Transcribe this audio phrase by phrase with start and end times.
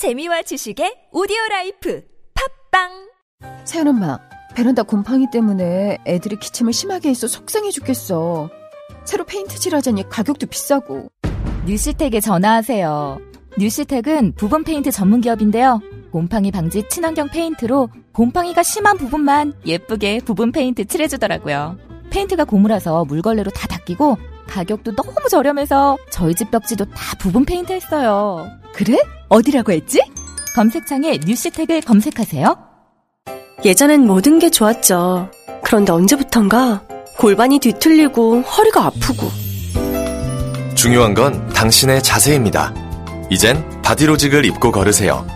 [0.00, 2.02] 재미와 지식의 오디오 라이프
[2.70, 2.88] 팟빵
[3.66, 4.18] 세연 엄마,
[4.54, 8.48] 베란다 곰팡이 때문에 애들이 기침을 심하게 해서 속상해 죽겠어.
[9.04, 11.10] 새로 페인트 칠하자니 가격도 비싸고.
[11.66, 13.20] 뉴시텍에 전화하세요.
[13.58, 15.82] 뉴시텍은 부분 페인트 전문 기업인데요.
[16.10, 21.76] 곰팡이 방지 친환경 페인트로 곰팡이가 심한 부분만 예쁘게 부분 페인트 칠해주더라고요.
[22.08, 24.16] 페인트가 고무라서 물걸레로 다 닦이고
[24.50, 28.48] 가격도 너무 저렴해서 저희 집 벽지도 다 부분 페인트 했어요.
[28.74, 28.98] 그래?
[29.28, 30.02] 어디라고 했지?
[30.54, 32.56] 검색창에 뉴시텍을 검색하세요.
[33.64, 35.30] 예전엔 모든 게 좋았죠.
[35.62, 36.82] 그런데 언제부턴가
[37.18, 39.28] 골반이 뒤틀리고 허리가 아프고
[40.74, 42.74] 중요한 건 당신의 자세입니다.
[43.30, 45.26] 이젠 바디로직을 입고 걸으세요.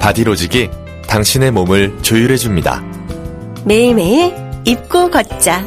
[0.00, 0.68] 바디로직이
[1.06, 2.82] 당신의 몸을 조율해줍니다.
[3.64, 5.64] 매일매일 입고 걷자.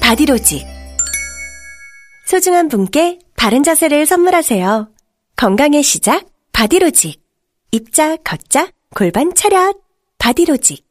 [0.00, 0.75] 바디로직.
[2.26, 4.88] 소중한 분께 바른 자세를 선물하세요.
[5.36, 7.20] 건강의 시작, 바디로직.
[7.70, 9.76] 입자, 걷자, 골반 차렷,
[10.18, 10.84] 바디로직.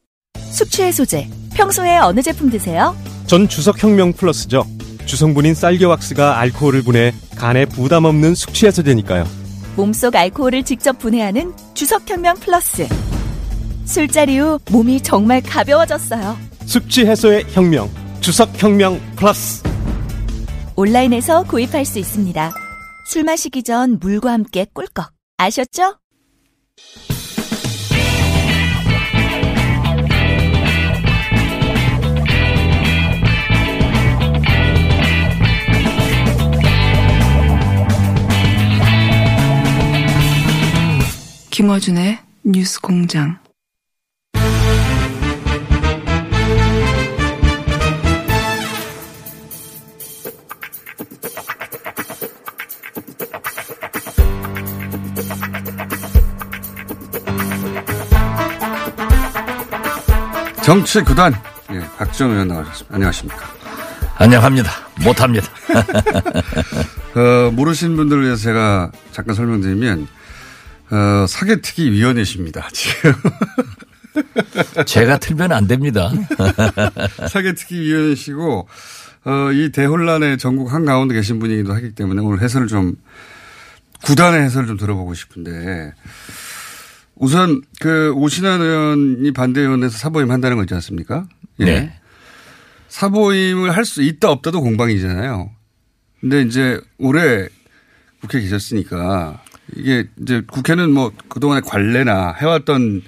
[0.50, 1.28] 숙취해소제.
[1.54, 2.96] 평소에 어느 제품 드세요?
[3.26, 4.64] 전 주석혁명 플러스죠.
[5.04, 9.26] 주성분인 쌀겨왁스가 알코올을 분해 간에 부담 없는 숙취해소되니까요.
[9.76, 12.88] 몸속 알코올을 직접 분해하는 주석혁명 플러스.
[13.84, 16.38] 술자리 후 몸이 정말 가벼워졌어요.
[16.64, 17.90] 숙취 해소의 혁명.
[18.22, 19.62] 주석혁명 플러스.
[20.78, 22.52] 온라인에서 구입할 수 있습니다.
[23.06, 25.10] 술 마시기 전 물과 함께 꿀꺽.
[25.38, 25.98] 아셨죠?
[41.50, 43.45] 김어준의 뉴스 공장.
[60.66, 61.32] 정치 구단
[61.70, 62.96] 예, 박정 의원 나와주셨습니다.
[62.96, 63.46] 안녕하십니까?
[64.16, 64.68] 안녕합니다.
[65.04, 65.46] 못합니다.
[67.14, 70.08] 어, 모르시는 분들을 위해서 제가 잠깐 설명드리면
[70.90, 72.68] 어, 사개특위 위원이십니다.
[72.72, 73.12] 지금
[74.86, 76.10] 제가 틀면 안 됩니다.
[77.30, 78.68] 사개특위 위원이시고
[79.24, 82.96] 어, 이 대혼란의 전국 한 가운데 계신 분이기도 하기 때문에 오늘 해설을 좀
[84.02, 85.92] 구단의 해설을 좀 들어보고 싶은데
[87.16, 91.26] 우선 그 오신환 의원이 반대 의원에서 사보임 한다는 거 있지 않습니까?
[91.60, 91.64] 예.
[91.64, 91.92] 네.
[92.88, 95.50] 사보임을 할 수 있다 없다도 공방이잖아요.
[96.20, 97.48] 근데 이제 올해
[98.20, 99.42] 국회 계셨으니까
[99.76, 103.02] 이게 이제 국회는 뭐 그동안의 관례나 해왔던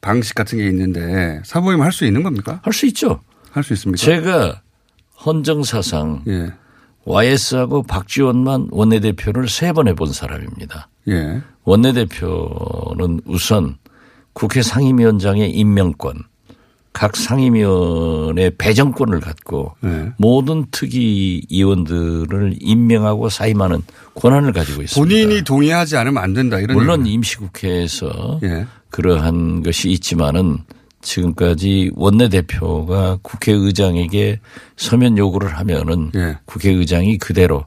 [0.00, 2.60] 방식 같은 게 있는데 사보임 할 수 있는 겁니까?
[2.64, 3.20] 할 수 있죠.
[3.52, 3.98] 할 수 있습니까?
[4.04, 4.62] 제가
[5.24, 6.52] 헌정사상 예.
[7.04, 10.88] YS하고 박지원만 원내대표를 세 번 해본 사람입니다.
[11.10, 11.40] 예.
[11.64, 13.76] 원내대표는 우선
[14.32, 16.14] 국회 상임위원장의 임명권,
[16.92, 20.12] 각 상임위원의 배정권을 갖고 예.
[20.18, 23.82] 모든 특위 의원들을 임명하고 사임하는
[24.14, 24.96] 권한을 가지고 있습니다.
[25.00, 27.14] 본인이 동의하지 않으면 안 된다 이런 물론 얘기는.
[27.14, 28.66] 임시국회에서 예.
[28.90, 30.58] 그러한 것이 있지만은
[31.02, 34.40] 지금까지 원내대표가 국회의장에게
[34.76, 36.38] 서면 요구를 하면은 예.
[36.44, 37.64] 국회의장이 그대로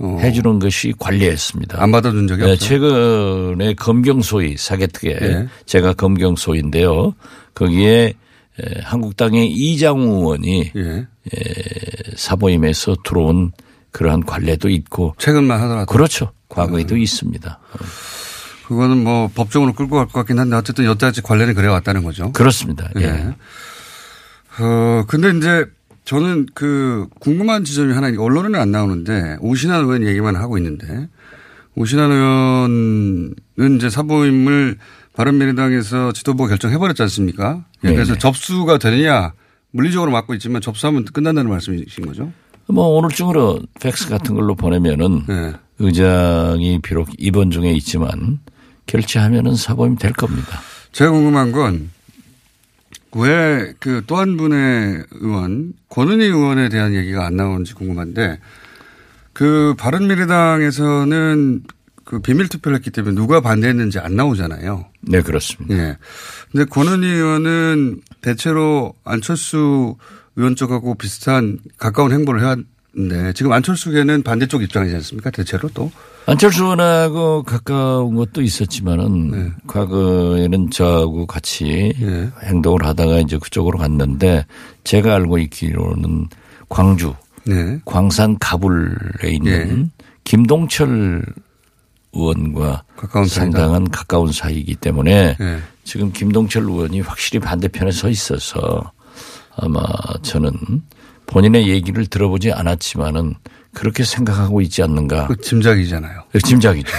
[0.00, 0.18] 어.
[0.20, 1.82] 해주는 것이 관리했습니다.
[1.82, 2.64] 안 받아준 적이 네, 없죠.
[2.66, 5.48] 최근에 검경소위 사개특에 예.
[5.66, 7.14] 제가 검경소위인데요.
[7.54, 8.14] 거기에
[8.60, 10.80] 에, 한국당의 이장우 의원이 예.
[10.90, 11.06] 에,
[12.16, 13.52] 사보임에서 들어온
[13.90, 16.32] 그러한 관례도 있고 최근만 하더라도 그렇죠.
[16.48, 17.58] 과거에도 있습니다.
[18.66, 22.32] 그거는 뭐 법적으로 끌고 갈 것 같긴 한데 어쨌든 여태까지 관례는 그래 왔다는 거죠.
[22.32, 22.88] 그렇습니다.
[23.00, 23.04] 예.
[23.04, 23.34] 예.
[24.62, 25.64] 어, 근데 이제
[26.12, 31.06] 저는 그 궁금한 지점이 하나 있- 언론에는 안 나오는데 오신환 의원 얘기만 하고 있는데
[31.74, 34.78] 오신환 의원은 이제 사보임을
[35.12, 37.62] 바른미래당에서 지도부가 결정해버렸지 않습니까?
[37.84, 38.18] 예, 그래서 네네.
[38.20, 39.34] 접수가 되느냐
[39.70, 42.32] 물리적으로 막고 있지만 접수하면 끝난다는 말씀이신 거죠?
[42.68, 45.52] 뭐 오늘 중으로 팩스 같은 걸로 보내면은 네.
[45.78, 48.38] 의장이 비록 입원 중에 있지만
[48.86, 50.58] 결제하면은 사보임 될 겁니다.
[50.92, 51.90] 제가 궁금한 건
[53.16, 58.38] 왜 그 또 한 분의 의원 권은희 의원에 대한 얘기가 안 나오는지 궁금한데
[59.32, 61.62] 그 바른미래당에서는
[62.04, 64.86] 그 비밀 투표를 했기 때문에 누가 반대했는지 안 나오잖아요.
[65.02, 65.74] 네, 그렇습니다.
[65.76, 65.96] 예.
[66.50, 69.96] 근데 권은희 의원은 대체로 안철수
[70.36, 75.30] 의원 쪽하고 비슷한 가까운 행보를 해왔는데 지금 안철수계는 반대쪽 입장이지 않습니까?
[75.30, 75.90] 대체로 또.
[76.28, 79.50] 안철수 의원하고 가까운 것도 있었지만은 네.
[79.66, 82.30] 과거에는 저하고 같이 예.
[82.44, 84.44] 행동을 하다가 이제 그쪽으로 갔는데
[84.84, 86.28] 제가 알고 있기로는
[86.68, 87.14] 광주
[87.46, 87.80] 네.
[87.86, 90.04] 광산 가불에 있는 예.
[90.24, 91.24] 김동철
[92.12, 93.44] 의원과 가까운 사이다.
[93.44, 95.58] 상당한 가까운 사이이기 때문에 예.
[95.84, 98.92] 지금 김동철 의원이 확실히 반대편에 서 있어서
[99.56, 99.82] 아마
[100.20, 100.52] 저는
[101.24, 103.34] 본인의 얘기를 들어보지 않았지만은
[103.78, 105.28] 그렇게 생각하고 있지 않는가.
[105.28, 106.24] 그 짐작이잖아요.
[106.44, 106.92] 짐작이죠.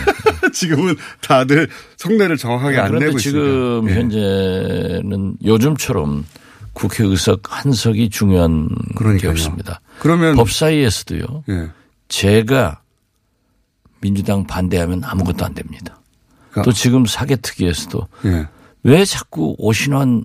[0.52, 3.90] 지금은 다들 성내를 정확하게 안 내고 지금 있습니다.
[3.90, 4.00] 예.
[4.00, 6.24] 현재는 요즘처럼
[6.74, 9.30] 국회 의석 한 석이 중요한 게 그러니까요.
[9.30, 9.80] 없습니다.
[9.98, 11.44] 그러면 법사위에서도요.
[11.48, 11.70] 예.
[12.08, 12.80] 제가
[14.00, 15.98] 민주당 반대하면 아무것도 안 됩니다.
[16.50, 18.46] 그러니까- 또 지금 사개특위에서도 예.
[18.82, 20.22] 왜 자꾸 오신환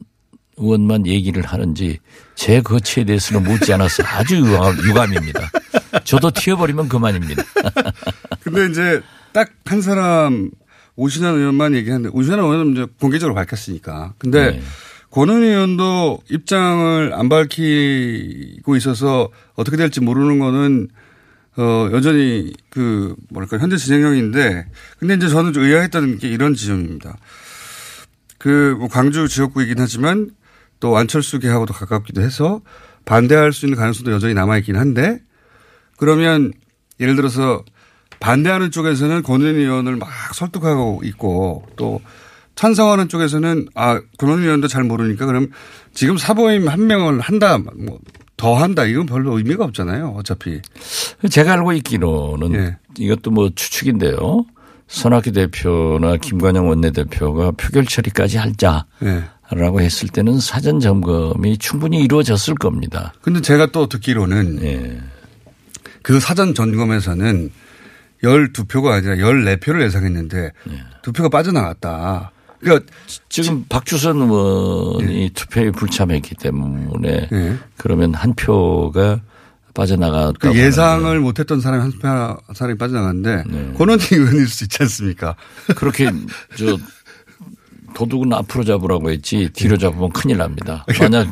[0.57, 1.97] 의원만 얘기를 하는지
[2.35, 5.49] 제 거치에 대해서는 묻지 않아서 아주 유감, 유감입니다.
[6.03, 7.43] 저도 튀어버리면 그만입니다.
[8.43, 9.01] 근데 이제
[9.33, 10.51] 딱 한 사람
[10.97, 14.13] 오신환 의원만 얘기하는데 오신환 의원은 이제 공개적으로 밝혔으니까.
[14.17, 14.61] 근데 네.
[15.11, 20.89] 권은 의원도 입장을 안 밝히고 있어서 어떻게 될지 모르는 거는
[21.57, 24.67] 어 여전히 그 뭐랄까 현재 진행형인데
[24.99, 27.17] 근데 이제 저는 좀 의아했던 게 이런 지점입니다.
[28.37, 30.31] 그 뭐 광주 지역구이긴 하지만
[30.81, 32.61] 또 안철수 계하고도 가깝기도 해서
[33.05, 35.19] 반대할 수 있는 가능성도 여전히 남아있긴 한데
[36.01, 36.51] 그러면
[36.99, 37.63] 예를 들어서
[38.19, 42.01] 반대하는 쪽에서는 권은 의원을 막 설득하고 있고 또
[42.55, 45.47] 찬성하는 쪽에서는 아 권은 의원도 잘 모르니까 그럼
[45.93, 47.99] 지금 사보임 한 명을 한다 뭐
[48.41, 50.59] 더 한다 이건 별로 의미가 없잖아요 어차피
[51.29, 52.77] 제가 알고 있기로는 예.
[52.97, 54.45] 이것도 뭐 추측인데요.
[54.87, 59.85] 손학규 대표나 김관영 원내대표가 표결 처리까지 할자라고 예.
[59.85, 63.13] 했을 때는 사전 점검이 충분히 이루어졌을 겁니다.
[63.21, 64.99] 근데 제가 또 듣기로는 예.
[66.03, 67.51] 그 사전 점검에서는
[68.23, 70.51] 12표가 아니라 14표를 예상했는데
[71.01, 72.31] 두 표가 빠져나갔다.
[72.59, 72.91] 그러니까
[73.27, 77.57] 지금 박주선 의원이 투표에 불참했기 때문에 예.
[77.77, 79.21] 그러면 한 표가
[79.73, 83.73] 빠져나갔다고 그 예상을 못했던 사람이 한 표, 사람이 빠져나갔는데 네.
[83.77, 85.35] 권원희 의원일 수 있지 않습니까?
[85.75, 86.11] 그렇게
[86.57, 86.77] 저
[87.93, 90.85] 도둑은 앞으로 잡으라고 했지 뒤로 잡으면 큰일 납니다.
[90.99, 91.27] 만약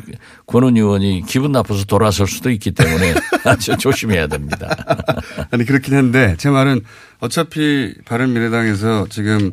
[0.46, 3.14] 권은 의원이 기분 나빠서 돌아설 수도 있기 때문에
[3.44, 4.68] 아주 조심해야 됩니다.
[5.50, 6.82] 아니 그렇긴 한데 제 말은
[7.20, 9.52] 어차피 바른미래당에서 지금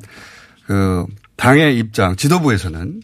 [0.65, 1.05] 그
[1.35, 3.01] 당의 입장 지도부에서는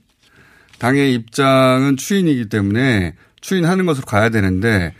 [0.79, 4.93] 당의 입장은 추인이기 때문에 추인하는 것으로 가야 되는데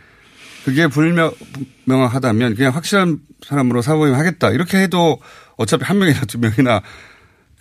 [0.64, 5.20] 그게 불명확하다면 그냥 확실한 사람으로 사보임 하겠다 이렇게 해도
[5.56, 6.80] 어차피 한 명이나 두 명이나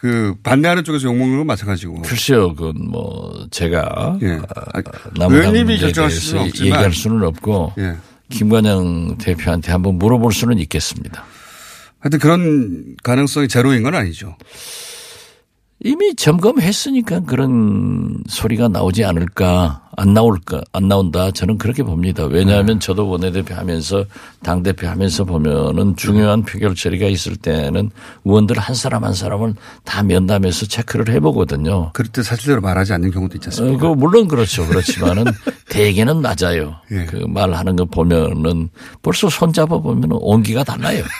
[0.03, 2.01] 그 반대하는 쪽에서 욕먹는 건 마찬가지고.
[2.01, 4.38] 글쎄요, 그건 뭐 제가 예.
[4.53, 4.81] 아,
[5.17, 6.65] 남은 의원님이 문제에 결정하실 대해서.
[6.65, 7.95] 얘기할 수는 없고 예.
[8.29, 11.23] 김관영 대표한테 한번 물어볼 수는 있겠습니다.
[12.01, 14.35] 하여튼 그런 가능성이 제로인 건 아니죠.
[15.85, 21.30] 이미 점검했으니까 그런 소리가 나오지 않을까, 안 나올까, 안 나온다.
[21.31, 22.24] 저는 그렇게 봅니다.
[22.24, 24.06] 왜냐하면 저도 원내대표 하면서
[24.41, 27.91] 당 대표 하면서 보면은 중요한 표결 처리가 있을 때는
[28.24, 31.91] 의원들 한 사람 한 사람을 다 면담해서 체크를 해보거든요.
[31.91, 33.89] 그럴 때 사실대로 말하지 않는 경우도 있지 어, 않습니까?
[33.89, 34.65] 그 물론 그렇죠.
[34.65, 35.25] 그렇지만은
[35.69, 36.77] 대개는 맞아요.
[36.91, 37.06] 예.
[37.06, 38.69] 그 말하는 거 보면은
[39.01, 41.03] 벌써 손 잡아 보면은 온기가 달라요.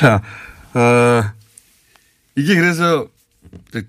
[0.00, 0.20] 자,
[0.74, 1.37] 어,
[2.38, 3.06] 이게 그래서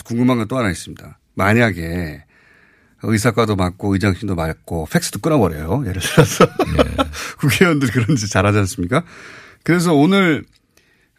[0.05, 1.19] 궁금한 건 또 하나 있습니다.
[1.35, 2.23] 만약에
[3.03, 5.83] 의사과도 맞고 의장실도 맞고 팩스도 끊어버려요.
[5.87, 6.45] 예를 들어서
[7.39, 9.03] 국회의원들 그런 짓 잘하지 않습니까?
[9.63, 10.43] 그래서 오늘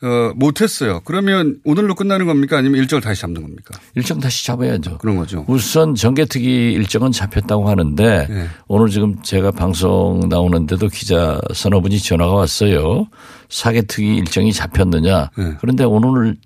[0.03, 1.01] 어, 못했어요.
[1.05, 2.57] 그러면 오늘로 끝나는 겁니까?
[2.57, 3.79] 아니면 일정을 다시 잡는 겁니까?
[3.95, 4.97] 일정 다시 잡아야죠.
[4.99, 5.45] 그런 거죠.
[5.47, 8.49] 우선 정개특위 일정은 잡혔다고 하는데 네.
[8.67, 13.09] 오늘 지금 제가 방송 나오는데도 기자 서너 분이 전화가 왔어요.
[13.51, 15.31] 사개특위 일정이 잡혔느냐.
[15.37, 15.55] 네.
[15.61, 16.37] 그런데 오늘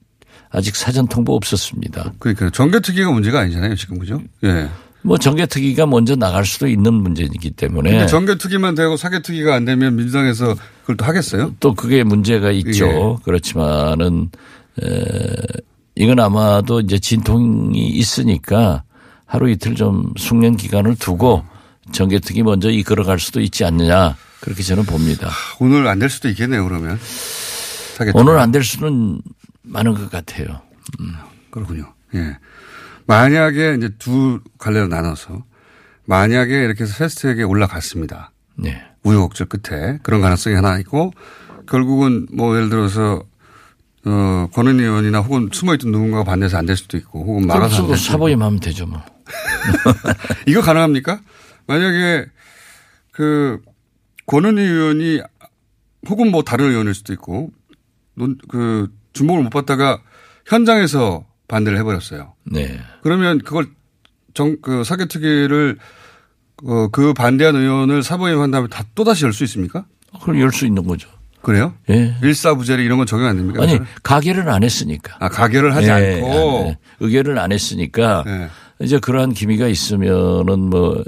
[0.54, 2.12] 아직 사전 통보 없었습니다.
[2.18, 3.74] 그러니까 정개특위가 문제가 아니잖아요.
[3.74, 4.20] 지금 그죠?
[4.44, 4.68] 예.
[5.02, 10.96] 뭐 정개특위가 먼저 나갈 수도 있는 문제이기 때문에 정개특위만 되고 사개특위가 안 되면 민주당에서 그걸
[10.96, 11.54] 또 하겠어요?
[11.60, 12.86] 또 그게 문제가 있죠.
[12.86, 13.22] 예.
[13.24, 14.30] 그렇지만은
[14.82, 14.86] 에,
[15.96, 18.84] 이건 아마도 이제 진통이 있으니까
[19.26, 21.44] 하루 이틀 좀 숙련 기간을 두고
[21.92, 25.30] 정개특위 먼저 이끌어갈 수도 있지 않느냐 그렇게 저는 봅니다.
[25.60, 26.64] 오늘 안 될 수도 있겠네요.
[26.64, 26.98] 그러면.
[27.96, 28.20] 사개특위.
[28.20, 29.20] 오늘 안 될 수는
[29.64, 30.60] 많은 것 같아요.
[31.50, 31.92] 그렇군요.
[32.14, 32.38] 예.
[33.06, 35.44] 만약에 이제 두 갈래로 나눠서
[36.06, 38.30] 만약에 이렇게 해서 패스트트랙에 올라갔습니다.
[38.56, 38.82] 네.
[39.02, 41.12] 우여곡절 끝에 그런 가능성이 하나 있고
[41.68, 43.22] 결국은 뭐 예를 들어서
[44.06, 47.88] 어, 권은 의원이나 혹은 숨어있던 누군가가 반대해서 안 될 수도 있고 혹은 막아서 안 그럼
[47.88, 48.12] 될 수도.
[48.12, 49.02] 사보임하면 되죠 뭐.
[50.46, 51.20] 이거 가능합니까?
[51.66, 52.26] 만약에
[53.12, 53.60] 그
[54.26, 55.20] 권은희 의원이
[56.08, 57.50] 혹은 뭐 다른 의원일 수도 있고
[58.14, 60.00] 논, 그 주목을 못 받다가
[60.46, 62.34] 현장에서 반대를 해버렸어요.
[62.44, 62.78] 네.
[63.02, 63.66] 그러면 그걸
[64.34, 65.78] 정, 그 사개특위를
[66.64, 69.86] 어, 그 반대한 의원을 사보임한 다음에 다 또다시 열 수 있습니까?
[70.20, 71.08] 그걸 열 수 있는 거죠.
[71.42, 71.74] 그래요?
[71.90, 72.14] 예.
[72.22, 73.62] 일사부재리 이런 건 적용 안 됩니까?
[73.62, 73.90] 아니 그거는?
[74.02, 75.16] 가결을 안 했으니까.
[75.20, 76.66] 아, 가결을 하지 예, 않고.
[76.68, 78.48] 예, 의결을 안 했으니까 예.
[78.82, 81.02] 이제 그러한 기미가 있으면은 뭐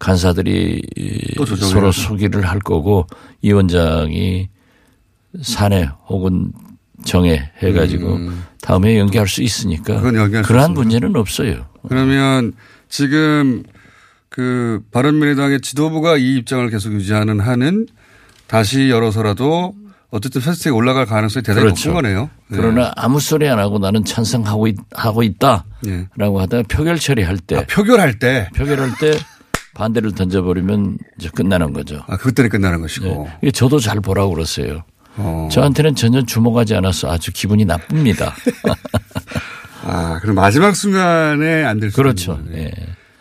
[0.00, 0.82] 간사들이.
[1.60, 3.06] 서로 소기를 할 거고
[3.40, 4.48] 이 원장이
[5.42, 6.52] 사내 혹은
[7.04, 8.18] 정해 해가지고
[8.60, 10.12] 다음에 연기할 수 있으니까 음.
[10.12, 10.72] 그건 그러한.
[10.74, 11.66] 문제는 없어요.
[11.88, 12.52] 그러면
[12.88, 13.62] 지금
[14.28, 17.86] 그 바른미래당의 지도부가 이 입장을 계속 유지하는 한은
[18.46, 19.74] 다시 열어서라도
[20.10, 21.90] 어쨌든 패스트에 올라갈 가능성이 대단히 그렇죠.
[21.90, 22.30] 높은 거네요.
[22.48, 22.56] 네.
[22.56, 26.06] 그러나 아무 소리 안 하고 나는 찬성하고 있, 하고 있다라고 예.
[26.16, 28.48] 하다가 표결 처리할 때 아, 표결할 때.
[28.56, 29.18] 표결할 때
[29.74, 32.02] 반대를 던져버리면 이제 끝나는 거죠.
[32.06, 33.06] 아, 그때는 끝나는 것이고.
[33.28, 33.38] 예.
[33.42, 34.82] 이게 저도 잘 보라고 그랬어요.
[35.18, 35.48] 어.
[35.50, 38.34] 저한테는 전혀 주목하지 않아서 아주 기분이 나쁩니다.
[39.84, 42.38] 아, 그럼 마지막 순간에 안 될 수 그렇죠.
[42.54, 42.70] 예.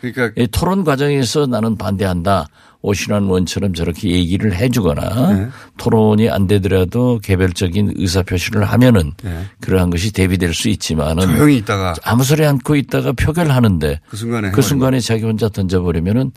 [0.01, 2.48] 그러니까 이 토론 과정에서 나는 반대한다.
[2.84, 5.48] 오신환 의원처럼 저렇게 얘기를 해주거나 네.
[5.77, 9.46] 토론이 안 되더라도 개별적인 의사 표시를 하면은 네.
[9.62, 14.62] 그러한 것이 대비될 수 있지만은 조용히 있다가 아무 소리 않고 있다가 표결하는데 그 순간에 그
[14.62, 16.32] 순간에 자기 혼자 던져버리면은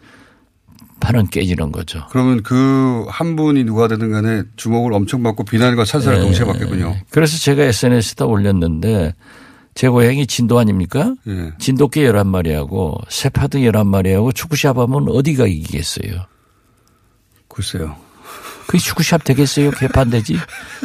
[1.01, 2.07] 판은 깨지는 거죠.
[2.11, 6.25] 그러면 그 한 분이 누가 되든 간에 주목을 엄청 받고 비난과 찬사를 네.
[6.25, 6.97] 동시에 받겠군요.
[7.11, 9.15] 그래서 제가 SNS에다 올렸는데
[9.75, 11.15] 제 고향이 진도 아닙니까?
[11.27, 11.53] 예.
[11.59, 16.27] 진돗개 11마리하고 세파드 11마리하고 축구샵 하면 어디가 이기겠어요?
[17.49, 17.97] 글쎄요.
[18.67, 19.71] 그게 축구샵 되겠어요?
[19.73, 20.37] 개판되지?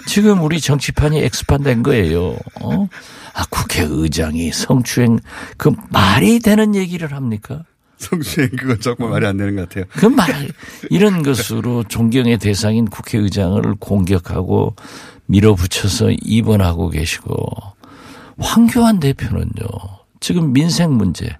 [0.08, 2.36] 지금 우리 정치판이 엑스판 된 거예요.
[2.62, 2.88] 어?
[3.34, 5.20] 아, 국회의장이 성추행,
[5.58, 7.64] 그 말이 되는 얘기를 합니까?
[7.98, 9.86] 성추행 그건 정말 말이 안 되는 것 같아요.
[9.92, 10.50] 그 말,
[10.90, 14.76] 이런 것으로 존경의 대상인 국회의장을 공격하고
[15.28, 17.36] 밀어붙여서 입원하고 계시고,
[18.38, 19.66] 황교안 대표는요,
[20.20, 21.38] 지금 민생 문제,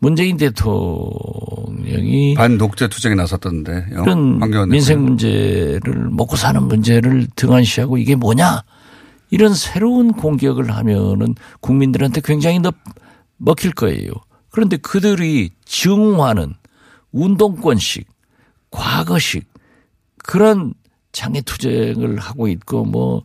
[0.00, 3.86] 문재인 대통령이 반독재 투쟁에 나섰던데.
[3.90, 5.08] 그런 황교안 민생 대표는.
[5.08, 8.64] 문제를 먹고 사는 문제를 등한시하고 이게 뭐냐
[9.30, 12.72] 이런 새로운 공격을 하면은 국민들한테 굉장히 더
[13.36, 14.10] 먹힐 거예요.
[14.52, 16.54] 그런데 그들이 증오하는
[17.10, 18.06] 운동권식,
[18.70, 19.50] 과거식
[20.18, 20.74] 그런
[21.10, 23.24] 장애 투쟁을 하고 있고 뭐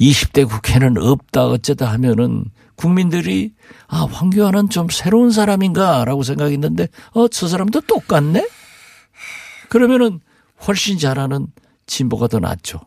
[0.00, 2.44] 20대 국회는 없다 어쩌다 하면은
[2.76, 3.54] 국민들이
[3.86, 8.46] 아 황교안은 좀 새로운 사람인가라고 생각했는데 어 저 사람도 똑같네.
[9.68, 10.20] 그러면은
[10.66, 11.48] 훨씬 잘하는
[11.86, 12.80] 진보가 더 낫죠.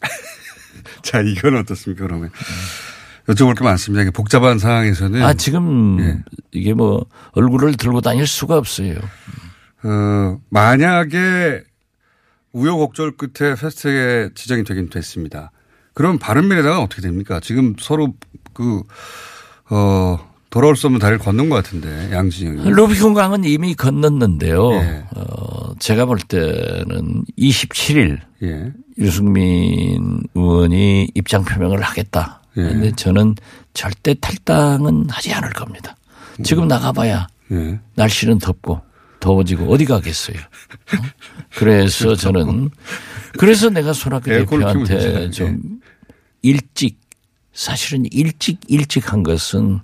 [1.02, 2.30] 자, 이건 어떻습니까, 그러면.
[3.28, 4.10] 여쭤볼 게 많습니다.
[4.10, 5.22] 복잡한 상황에서는.
[5.22, 6.18] 아 지금 예.
[6.52, 8.96] 이게 뭐 얼굴을 들고 다닐 수가 없어요.
[9.84, 11.62] 어, 만약에
[12.52, 15.50] 우여곡절 끝에 패스트에 지정이 되긴 됐습니다.
[15.94, 17.40] 그럼 바른미래당은 어떻게 됩니까?
[17.40, 18.14] 지금 서로
[18.52, 18.82] 그,
[19.70, 20.18] 어,
[20.50, 22.70] 돌아올 수 없는 다리를 건넌 것 같은데, 양진영이.
[22.70, 24.72] 루비콘 강은 이미 건넜는데요.
[24.72, 25.04] 예.
[25.16, 28.72] 어, 제가 볼 때는 27일 예.
[28.98, 32.41] 유승민 의원이 입장 표명을 하겠다.
[32.56, 32.62] 예.
[32.62, 33.34] 그런데 저는
[33.74, 35.96] 절대 탈당은 하지 않을 겁니다.
[36.42, 37.80] 지금 나가봐야 예.
[37.94, 38.80] 날씨는 덥고
[39.20, 40.36] 더워지고 어디 가겠어요.
[40.38, 41.02] 어?
[41.54, 42.70] 그래서 저는
[43.38, 45.30] 그래서 내가 손학규 대표한테.
[45.30, 45.60] 좀
[46.42, 47.00] 일찍
[47.52, 49.80] 사실은 일찍 일찍 한 것은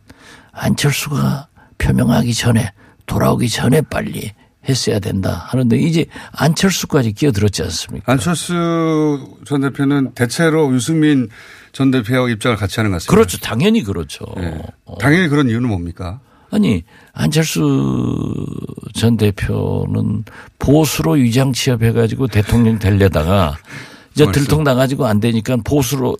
[0.52, 1.48] 안철수가
[1.78, 2.72] 표명하기 전에
[3.06, 4.32] 돌아오기 전에 빨리
[4.68, 8.12] 했어야 된다 하는데 이제 안철수까지 끼어들었지 않습니까?
[8.12, 11.28] 안철수 전 대표는 대체로 유승민
[11.72, 13.14] 전 대표하고 입장을 같이 하는 것 같습니다.
[13.14, 13.38] 그렇죠.
[13.38, 14.24] 당연히 그렇죠.
[14.38, 14.60] 예.
[15.00, 16.20] 당연히 그런 이유는 뭡니까?
[16.50, 16.82] 아니
[17.12, 18.46] 안철수
[18.94, 20.24] 전 대표는
[20.58, 23.56] 보수로 위장 취업해가지고 대통령 되려다가
[24.14, 24.30] 이제.
[24.32, 26.16] 들통 나가지고 안 되니까 보수로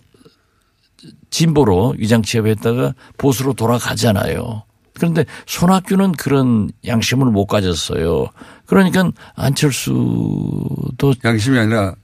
[1.29, 4.63] 진보로 위장 취업했다가 보수로 돌아가잖아요.
[4.95, 8.27] 그런데 손학규는 그런 양심을 못 가졌어요.
[8.65, 11.95] 그러니까 안철수도 양심이 아니라,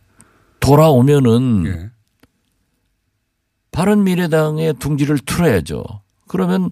[0.61, 1.89] 돌아오면은 예.
[3.75, 5.83] 바른 미래당의 둥지를 틀어야죠.
[6.27, 6.69] 그러면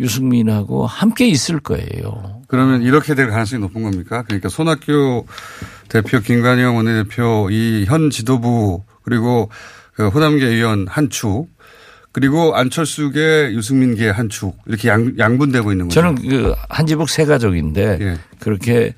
[0.00, 2.42] 유승민하고 함께 있을 거예요.
[2.48, 4.22] 그러면 이렇게 될 가능성이 높은 겁니까?
[4.22, 5.26] 그러니까 손학규
[5.88, 9.50] 대표, 김관영 원내대표, 이 현 지도부, 그리고
[9.92, 11.48] 그 호남계 의원 한 축,
[12.12, 16.00] 그리고 안철수계 유승민계 한 축, 이렇게 양, 양분되고 있는 거죠.
[16.00, 18.18] 저는 그 한지북 세 가족인데 예.
[18.38, 18.94] 그렇게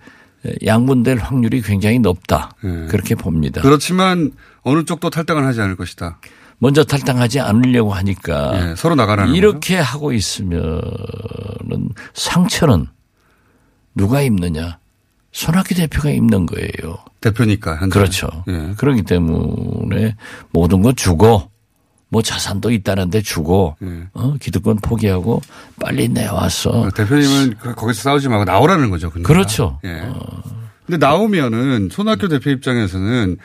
[0.64, 2.52] 양분될 확률이 굉장히 높다.
[2.64, 2.86] 예.
[2.88, 3.60] 그렇게 봅니다.
[3.62, 4.30] 그렇지만
[4.62, 6.18] 어느 쪽도 탈당을 하지 않을 것이다.
[6.64, 9.36] 먼저 탈당하지 않으려고 하니까 예, 서로 나가라는 거죠.
[9.36, 10.80] 이렇게 하고 있으면은
[12.14, 12.86] 상처는
[13.94, 14.78] 누가 입느냐?
[15.32, 16.96] 손학규 대표가 입는 거예요.
[17.20, 17.76] 대표니까.
[17.76, 17.92] 현재.
[17.92, 18.28] 그렇죠.
[18.48, 18.72] 예.
[18.78, 20.16] 그렇기 때문에
[20.52, 21.50] 모든 거 주고
[22.08, 24.08] 뭐 자산도 있다는데 주고 예.
[24.14, 25.42] 어, 기득권 포기하고
[25.78, 29.10] 빨리 내와서 대표님은 그- 거기서 싸우지 말고 나오라는 거죠.
[29.10, 29.28] 그러니까.
[29.28, 29.80] 그렇죠.
[29.84, 30.02] 예.
[30.86, 33.36] 근데 나오면은 손학규 대표 입장에서는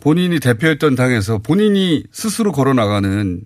[0.00, 3.42] 본인이 대표했던 당에서 본인이 스스로 걸어 나가는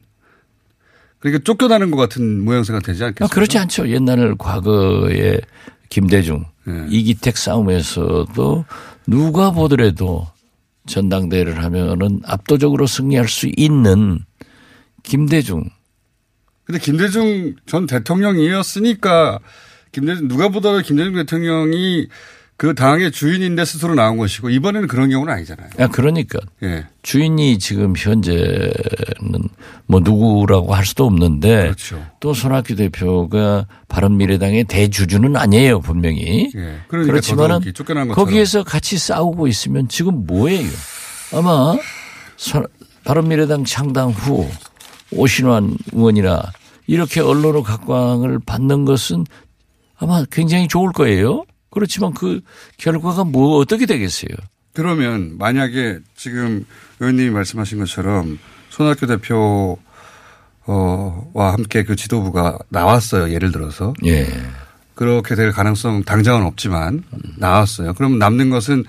[1.19, 3.33] 그러니까 쫓겨나는 것 같은 모양새가 되지 아, 않겠습니까?
[3.35, 3.89] 그렇지 않죠.
[3.89, 5.39] 옛날 과거에
[5.89, 6.87] 김대중, 네.
[6.91, 8.65] 이기택 싸움에서도
[9.07, 10.27] 누가 보더라도
[10.87, 14.21] 전당대회를 하면은 압도적으로 승리할 수 있는
[15.03, 15.65] 김대중.
[16.65, 19.39] 근데 김대중 전 대통령이었으니까
[19.93, 22.09] 김대중 누가 보더라도 김대중 대통령이
[22.63, 25.69] 그 당의 주인인데 스스로 나온 것이고 이번에는 그런 경우는 아니잖아요.
[25.81, 26.87] 아, 그러니까 예.
[27.03, 28.71] 주인이 지금 현재는
[29.89, 32.07] 뭐 누구라고 할 수도 없는데 그렇죠.
[32.21, 36.53] 또 손학규 대표가 바른미래당의 대주주는 아니에요 분명히.
[36.55, 36.79] 예.
[36.87, 37.59] 그러니까 그렇지만은.
[38.15, 40.71] 거기에서 같이 싸우고 있으면 지금 뭐예요?
[41.35, 41.75] 아마
[42.37, 42.69] 선-
[43.05, 44.49] 바른미래당 창당 후
[45.11, 46.41] 오신환 의원이나
[46.87, 49.25] 이렇게 언론의 각광을 받는 것은
[49.99, 51.45] 아마 굉장히 좋을 거예요.
[51.73, 52.41] 그렇지만 그
[52.77, 54.31] 결과가 뭐 어떻게 되겠어요?
[54.73, 56.65] 그러면 만약에 지금
[57.01, 58.39] 의원님이 말씀하신 것처럼
[58.71, 59.79] 손학규 대표
[60.65, 63.33] 어와 함께 그 지도부가 나왔어요.
[63.33, 64.29] 예를 들어서 예.
[64.95, 67.03] 그렇게 될 가능성 당장은 없지만
[67.39, 67.95] 나왔어요.
[67.95, 68.85] 그럼 남는 것은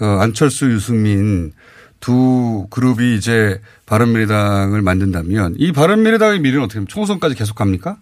[0.00, 1.52] 어, 안철수, 유승민
[2.00, 6.92] 두 그룹이 이제 바른미래당을 만든다면 이 바른미래당의 미래는 어떻게 됩니까?
[6.92, 7.98] 총선까지 계속 갑니까?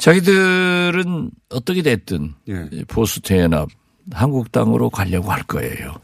[0.00, 2.68] 자기들은 어떻게 됐든 예.
[2.88, 3.68] 보수 대연합
[4.10, 5.94] 한국당으로 가려고 할 거예요.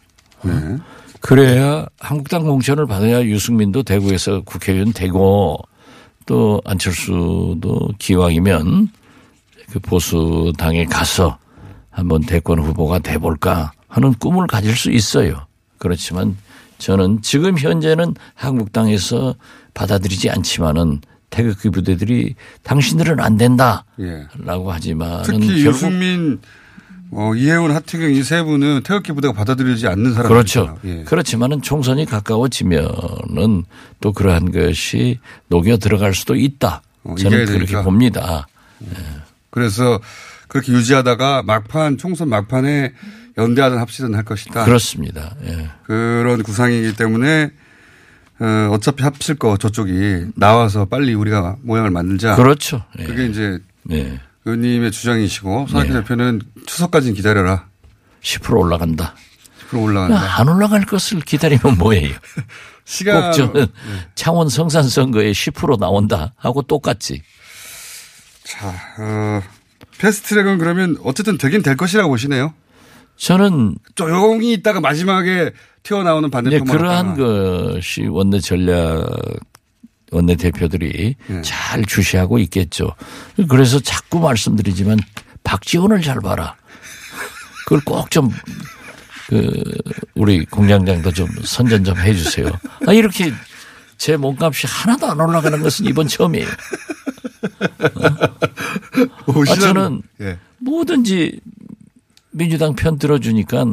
[0.45, 0.53] 네.
[1.21, 5.59] 그래야 한국당 공천을 받아야 유승민도 대구에서 국회의원 되고
[6.27, 8.91] 또 안철수도 기왕이면
[9.71, 11.39] 그 보수당에 가서
[11.91, 15.47] 한번 대권 후보가 돼볼까 하는 꿈을 가질 수 있어요.
[15.79, 16.37] 그렇지만
[16.79, 19.35] 저는 지금 현재는 한국당에서
[19.73, 21.01] 받아들이지 않지만은
[21.31, 24.27] 태극기 부대들이 당신들은 안 된다라고 예.
[24.71, 26.39] 하지만은 특히 결국 유승민,
[27.11, 30.29] 어, 이혜훈, 하태경 이 세 분은 태극기 부대가 받아들이지 않는 사람들.
[30.29, 30.79] 그렇죠.
[30.85, 31.03] 예.
[31.05, 33.65] 그렇지만은 총선이 가까워지면은
[34.01, 35.19] 또 그러한 것이
[35.49, 36.83] 녹여 들어갈 수도 있다.
[37.05, 37.83] 어, 저는 그렇게 되니까.
[37.83, 38.47] 봅니다.
[39.51, 40.01] 그래서
[40.49, 42.93] 그렇게 유지하다가 막판 총선 막판에
[43.39, 44.65] 연대하든 합치든 할 것이다.
[44.65, 45.35] 그렇습니다.
[45.45, 45.69] 예.
[45.85, 47.51] 그런 구상이기 때문에
[48.39, 52.37] 어, 어차피 합칠 거 저쪽이 나와서 빨리 우리가 모양을 만들자.
[52.37, 52.85] 그렇죠.
[52.99, 53.05] 예.
[53.05, 53.59] 그게 이제
[53.91, 54.21] 예.
[54.45, 56.01] 의원님의 주장이시고 손학규 네.
[56.01, 57.67] 대표는 추석까지는 기다려라.
[58.23, 59.15] 10% 올라간다.
[59.69, 60.41] 그럼 올라간다.
[60.41, 62.15] 안 올라갈 것을 기다리면 뭐예요?
[62.85, 63.67] 시간 꼭 저는
[64.15, 67.23] 창원 성산 선거에 10% 나온다 하고 똑같지.
[68.45, 68.69] 자,
[68.99, 69.43] 어,
[69.99, 72.55] 패스트트랙은 그러면 어쨌든 되긴 될 것이라고 보시네요.
[73.17, 75.53] 저는 조용히 있다가 마지막에
[75.83, 77.73] 튀어나오는 이제 반대편만 그러한 하다가.
[77.75, 79.07] 것이 원내 전략
[80.13, 81.43] 원내 대표들이 네.
[81.43, 82.95] 잘 주시하고 있겠죠.
[83.49, 84.99] 그래서 자꾸 말씀드리지만
[85.45, 86.57] 박지원을 잘 봐라.
[87.65, 88.31] 그걸 꼭 좀
[89.29, 89.51] 그
[90.15, 92.49] 우리 공장장도 좀 선전 좀 해주세요.
[92.87, 93.33] 아 이렇게
[93.99, 96.47] 제 몸값이 하나도 안 올라가는 것은 이번 처음이에요.
[99.27, 100.39] 오시는- 아, 저는 예.
[100.59, 101.41] 뭐든지
[102.37, 103.65] 민주당 편 들어주니까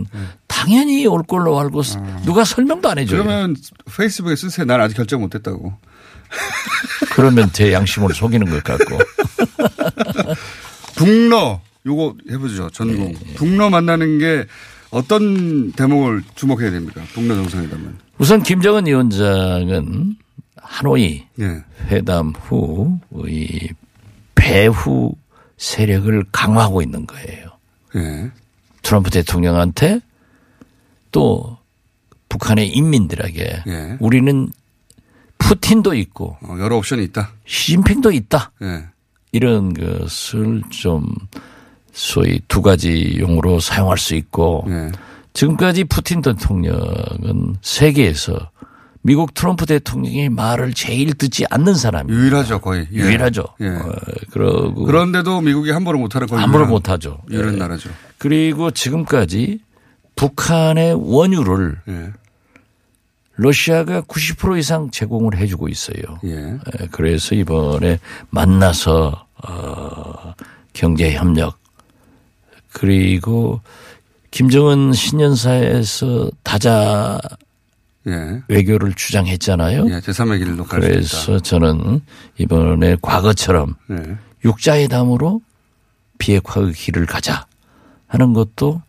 [0.48, 1.82] 당연히 올 걸로 알고
[2.24, 3.24] 누가 설명도 안 해줘요.
[3.24, 3.56] 그러면
[3.96, 4.66] 페이스북에 쓰세요.
[4.66, 5.74] 난 아직 결정 못 했다고.
[7.14, 8.98] 그러면 제 양심을 속이는 것 같고.
[10.96, 12.70] 북러 요거 해보죠.
[12.70, 13.12] 전공.
[13.12, 13.34] 네.
[13.36, 14.46] 북러 만나는 게
[14.90, 17.02] 어떤 대목을 주목해야 됩니까?
[17.14, 17.98] 북러 정상회담은.
[18.20, 20.16] 우선 김정은 위원장은
[20.56, 21.64] 하노이 예.
[21.88, 23.70] 회담 후의
[24.36, 25.14] 배후
[25.58, 27.48] 세력을 강화하고 있는 거예요.
[27.96, 28.32] 예.
[28.84, 30.00] 트럼프 대통령한테
[31.12, 31.58] 또
[32.30, 33.98] 북한의 인민들에게 예.
[34.00, 34.50] 우리는
[35.40, 37.32] 푸틴도 있고 어, 여러 옵션이 있다.
[37.46, 38.52] 시진핑도 있다.
[38.62, 38.86] 예.
[39.32, 41.08] 이런 것을 좀
[41.92, 44.92] 소위 두 가지 용어로 사용할 수 있고 예.
[45.34, 48.52] 지금까지 푸틴 대통령은 세계에서
[49.06, 52.18] 미국 트럼프 대통령의 말을 제일 듣지 않는 사람이에요.
[52.20, 52.88] 유일하죠, 거의.
[52.94, 52.98] 예.
[52.98, 53.44] 유일하죠.
[53.62, 53.68] 예.
[53.68, 53.92] 어,
[54.32, 57.20] 그러고 그런데도 미국이 함부로 못하는 거의 아무로 유일한- 못하죠.
[57.30, 57.58] 유일한 예.
[57.58, 57.90] 나라죠.
[58.18, 59.60] 그리고 지금까지
[60.16, 62.12] 북한의 원유를 예.
[63.36, 65.98] 러시아가 90% 이상 제공을 해주고 있어요.
[66.24, 66.30] 예.
[66.82, 70.34] 예, 그래서 이번에 만나서 어,
[70.72, 71.58] 경제 협력
[72.72, 73.60] 그리고
[74.32, 77.20] 김정은 신년사에서 다자
[78.08, 78.42] 예.
[78.48, 79.86] 외교를 주장했잖아요.
[79.90, 80.00] 예.
[80.00, 80.94] 제3의 길로 갈수 있다.
[80.96, 82.02] 그래서 저는
[82.38, 84.18] 이번에 과거처럼 예.
[84.46, 85.42] 육자회담으로
[86.18, 87.46] 비핵화의 길을 가자
[88.08, 88.82] 하는 것도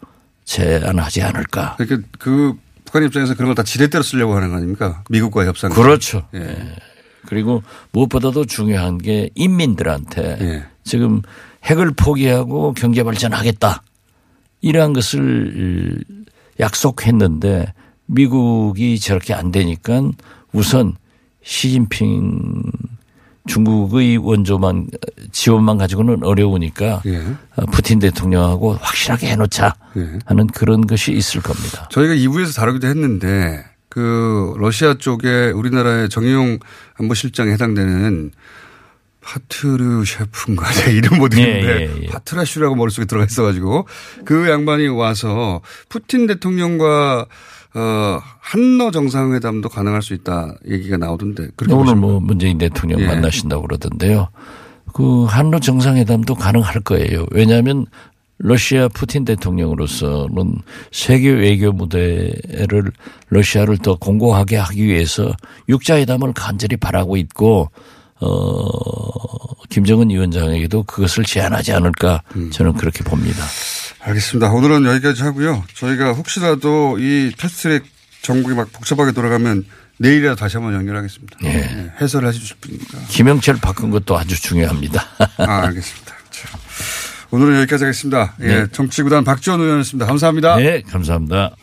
[0.45, 1.77] 제안하지 않을까.
[1.79, 5.03] 그러니까 그 북한 입장에서 그런 걸 다 지렛대로 쓰려고 하는 거 아닙니까?
[5.11, 5.71] 미국과의 협상.
[5.71, 6.27] 그렇죠.
[6.35, 6.41] 예.
[6.41, 6.77] 예.
[7.27, 10.65] 그리고 무엇보다도 중요한 게 인민들한테 예.
[10.83, 11.23] 지금
[11.65, 13.83] 핵을 포기하고 경제 발전하겠다.
[14.61, 16.03] 이러한 것을
[16.61, 17.73] 약속했는데
[18.07, 20.11] 미국이 저렇게 안 되니까
[20.53, 20.97] 우선
[21.43, 22.63] 시진핑
[23.47, 24.89] 중국의 원조만
[25.33, 27.19] 지원만 가지고는 어려우니까 예.
[27.57, 30.19] 어, 푸틴 대통령하고 확실하게 해놓자 예.
[30.25, 31.89] 하는 그런 것이 있을 겁니다.
[31.91, 36.59] 저희가 2부에서 다루기도 했는데 그 러시아 쪽에 우리나라의 정의용
[36.99, 38.31] 안보실장에 해당되는
[39.21, 42.07] 파트르 셰프인가 제 이름 못 읽는데 예, 예, 예.
[42.07, 43.87] 파트라슈라고 머릿속에 들어가 있어가지고
[44.25, 47.27] 그 양반이 와서 푸틴 대통령과
[47.75, 52.07] 어 한러 정상회담도 가능할 수 있다 얘기가 나오던데 그렇게 오늘 보십니까?
[52.07, 53.07] 뭐 문재인 대통령 예.
[53.07, 54.29] 만나신다고 그러던데요.
[54.93, 57.27] 그 한러 정상회담도 가능할 거예요.
[57.33, 57.87] 왜냐하면
[58.39, 60.59] 러시아 푸틴 대통령으로서는
[60.93, 62.93] 세계 외교 무대를
[63.29, 65.33] 러시아를 더 공고하게 하기 위해서
[65.69, 67.71] 육자회담을 간절히 바라고 있고
[68.25, 72.51] 어 김정은 위원장에게도 그것을 제안하지 않을까 음.
[72.51, 73.45] 저는 그렇게 봅니다.
[74.01, 74.51] 알겠습니다.
[74.51, 75.65] 오늘은 여기까지 하고요.
[75.75, 77.85] 저희가 혹시라도 이 패스트트랙
[78.23, 79.65] 정국이 막 복잡하게 돌아가면
[79.99, 81.39] 내일이라도 다시 한번 연결하겠습니다.
[81.45, 81.49] 예.
[81.49, 82.99] 네, 해설을 해주실 분이니까.
[83.09, 85.05] 김영철 바꾼 것도 아주 중요합니다.
[85.39, 86.15] 아, 알겠습니다.
[86.31, 86.59] 자,
[87.31, 88.35] 오늘은 여기까지 하겠습니다.
[88.41, 88.67] 예, 네.
[88.73, 90.07] 정치구단 박지원 의원이었습니다.
[90.07, 90.57] 감사합니다.
[90.57, 91.55] 네, 감사합니다.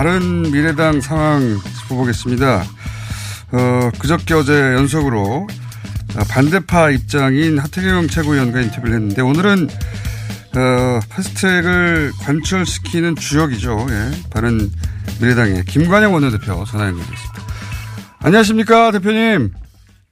[0.00, 1.40] 바른 미래당 상황
[1.82, 2.62] 짚어보겠습니다.
[3.52, 5.46] 어, 그저께 어제 연속으로
[6.16, 9.68] 아, 반대파 입장인 하태경 최고위원과 인터뷰를 했는데 오늘은
[10.56, 13.76] 어, 패스트트랙을 관철시키는 주역이죠.
[13.90, 14.70] 예, 바른
[15.20, 17.42] 미래당의 김관영 원내대표 전화 연결됐습니다.
[18.20, 19.50] 안녕하십니까, 대표님.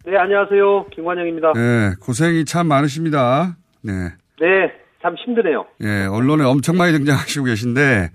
[0.05, 0.89] 네, 안녕하세요.
[0.93, 1.55] 김관영입니다.
[1.55, 3.57] 네, 고생이 참 많으십니다.
[3.81, 3.93] 네.
[4.39, 4.71] 네,
[5.01, 5.65] 참 힘드네요.
[5.81, 8.11] 예, 언론에 엄청 많이 등장하시고 계신데,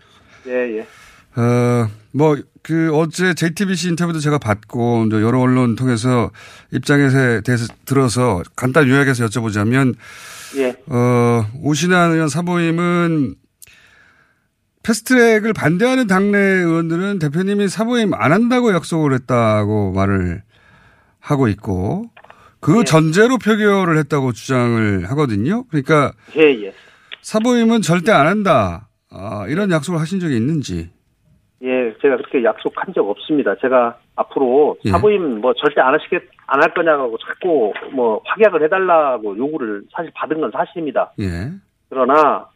[0.46, 0.88] 예, 예.
[1.36, 6.32] 어, 뭐, 그, 어제 JTBC 인터뷰도 제가 받고, 이제 여러 언론 통해서
[6.72, 7.10] 입장에
[7.44, 9.96] 대해서 들어서 간단 요약해서 여쭤보자면,
[10.58, 10.76] 예.
[10.88, 13.36] 어, 오신환 의원 사보임은
[14.84, 20.44] 패스트트랙을 반대하는 당내 의원들은 대표님이 사보임 안 한다고 약속을 했다고 말을
[21.20, 22.12] 하고 있고,
[22.60, 22.84] 그 예.
[22.84, 25.66] 전제로 표결을 했다고 주장을 하거든요.
[25.66, 26.74] 그러니까 예, 예.
[27.22, 28.90] 사보임은 절대 안 한다.
[29.10, 30.90] 아, 이런 약속을 하신 적이 있는지.
[31.64, 33.56] 예, 제가 그렇게 약속한 적 없습니다.
[33.62, 34.90] 제가 앞으로 예.
[34.92, 40.42] 사부임 뭐 절대 안 하시겠, 안 할 거냐고 자꾸 뭐 확약을 해달라고 요구를 사실 받은
[40.42, 41.12] 건 사실입니다.
[41.20, 41.52] 예,
[41.90, 42.48] 그러나,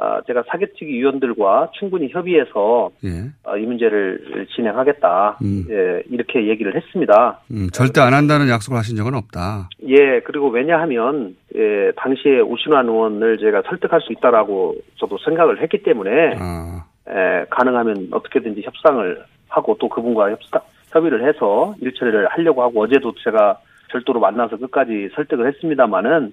[0.00, 3.30] 아, 제가 사개특위 위원들과 충분히 협의해서 예.
[3.42, 5.38] 어, 이 문제를 진행하겠다.
[5.42, 5.64] 음.
[5.70, 7.40] 예, 이렇게 얘기를 했습니다.
[7.50, 9.68] 음, 절대 안 한다는 약속을 하신 적은 없다.
[9.88, 16.36] 예, 그리고 왜냐하면, 예, 당시에 오신환 의원을 제가 설득할 수 있다라고 저도 생각을 했기 때문에,
[16.38, 23.12] 아, 에, 가능하면 어떻게든지 협상을 하고 또 그분과 협상, 협의를 해서 일처리를 하려고 하고 어제도
[23.22, 23.58] 제가
[23.90, 26.32] 별도로 만나서 끝까지 설득을 했습니다마는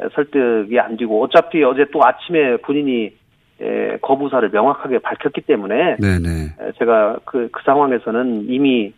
[0.00, 3.12] 에, 설득이 안 되고 어차피 어제 또 아침에 본인이
[3.60, 6.28] 에, 거부사를 명확하게 밝혔기 때문에 네네.
[6.60, 8.92] 에, 제가 그, 그 상황에서는 이미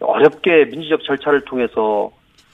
[0.00, 2.10] 어렵게 민주적 절차를 통해서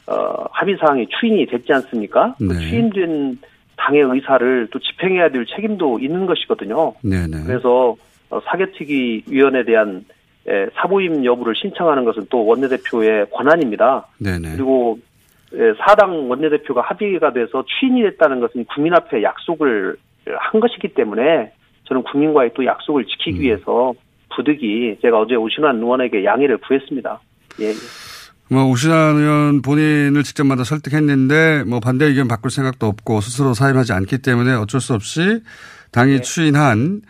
[0.07, 2.35] 어, 합의 사항이 추인이 됐지 않습니까?
[2.39, 2.59] 그 네.
[2.59, 3.39] 추인된
[3.77, 6.95] 당의 의사를 또 집행해야 될 책임도 있는 것이거든요.
[7.03, 7.45] 네네.
[7.47, 7.97] 그래서 어,
[8.31, 10.05] 사개특위 위원에 대한
[10.47, 14.07] 에, 사보임 여부를 신청하는 것은 또 원내대표의 권한입니다.
[14.19, 14.53] 네네.
[14.53, 14.99] 그리고
[15.55, 21.53] 에, 사당 원내대표가 합의가 돼서 추인이 됐다는 것은 국민 앞에 약속을 한 것이기 때문에
[21.85, 23.43] 저는 국민과의 또 약속을 지키기 음.
[23.43, 23.95] 위해서
[24.35, 27.21] 부득이 제가 어제 오신환 의원에게 양해를 구했습니다.
[27.61, 27.73] 예.
[28.51, 33.93] 뭐, 오신환 의원 본인을 직접 만나 설득했는데, 뭐, 반대 의견 바꿀 생각도 없고, 스스로 사임하지
[33.93, 35.41] 않기 때문에 어쩔 수 없이
[35.93, 36.21] 당이 네.
[36.21, 37.01] 추인한,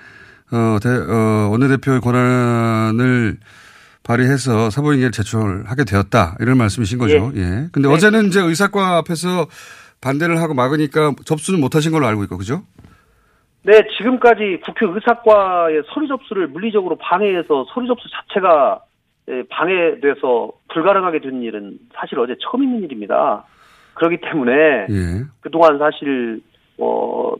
[0.54, 3.36] 어, 대, 어, 원내대표의 권한을
[4.04, 6.36] 발휘해서 사보임계를 제출하게 되었다.
[6.38, 7.32] 이런 말씀이신 거죠.
[7.34, 7.66] 예.
[7.72, 7.94] 근데 네.
[7.94, 9.46] 어제는 이제 의사과 앞에서
[10.00, 12.62] 반대를 하고 막으니까 접수는 못 하신 걸로 알고 있고, 그죠?
[13.62, 18.80] 네, 지금까지 국회 의사과의 서류 접수를 물리적으로 방해해서 서류 접수 자체가
[19.30, 23.44] 예, 방해돼서 불가능하게 된 일은 사실 어제 처음 있는 일입니다.
[23.94, 24.52] 그렇기 때문에
[24.90, 25.24] 예.
[25.40, 26.42] 그동안 사실
[26.76, 27.32] 어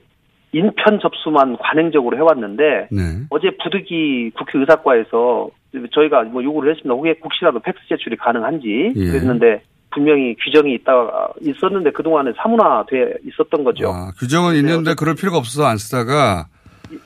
[0.55, 3.01] 인편 접수만 관행적으로 해왔는데 네.
[3.31, 5.51] 어제 부득이 국회 의사과에서
[5.93, 6.95] 저희가 뭐 요구를 했습니다.
[6.95, 9.07] 혹시 혹시라도 팩스 제출이 가능한지 예.
[9.11, 10.93] 그랬는데 분명히 규정이 있다
[11.41, 13.89] 있었는데 그 동안에 사문화돼 있었던 거죠.
[13.93, 16.47] 아, 규정은 있는데 그럴 필요가 없어서 안 쓰다가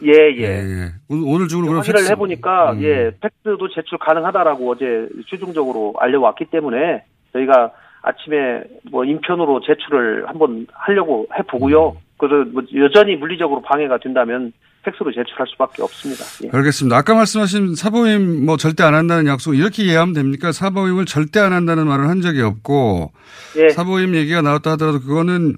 [0.04, 0.42] 예, 예.
[0.42, 0.92] 예.
[1.08, 2.82] 오늘, 오늘 중으로 그럼 확인을 팩스- 해보니까 음.
[2.82, 7.70] 예 팩스도 제출 가능하다라고 어제 최종적으로 알려왔기 때문에 저희가
[8.08, 11.90] 아침에 뭐 인편으로 제출을 한번 하려고 해보고요.
[11.90, 11.98] 음.
[12.16, 16.24] 그래서 뭐 여전히 물리적으로 방해가 된다면 팩스로 제출할 수밖에 없습니다.
[16.44, 16.56] 예.
[16.56, 16.96] 알겠습니다.
[16.96, 20.52] 아까 말씀하신 사보임 뭐 절대 안 한다는 약속 이렇게 이해하면 됩니까?
[20.52, 23.12] 사보임을 절대 안 한다는 말을 한 적이 없고
[23.58, 23.68] 예.
[23.68, 25.56] 사보임 얘기가 나왔다 하더라도 그거는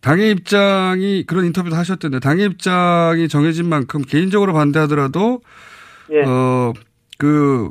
[0.00, 5.40] 당의 입장이 그런 인터뷰도 하셨던데 당의 입장이 정해진 만큼 개인적으로 반대하더라도
[6.10, 6.22] 예.
[6.22, 7.70] 어그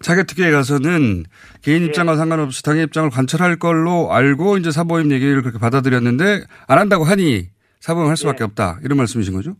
[0.00, 1.24] 사개특위에 가서는
[1.62, 7.04] 개인 입장과 상관없이 당의 입장을 관철할 걸로 알고 이제 사보임 얘기를 그렇게 받아들였는데 안 한다고
[7.04, 7.46] 하니
[7.80, 9.54] 사보임 할 수밖에 없다 이런 말씀이신 거죠?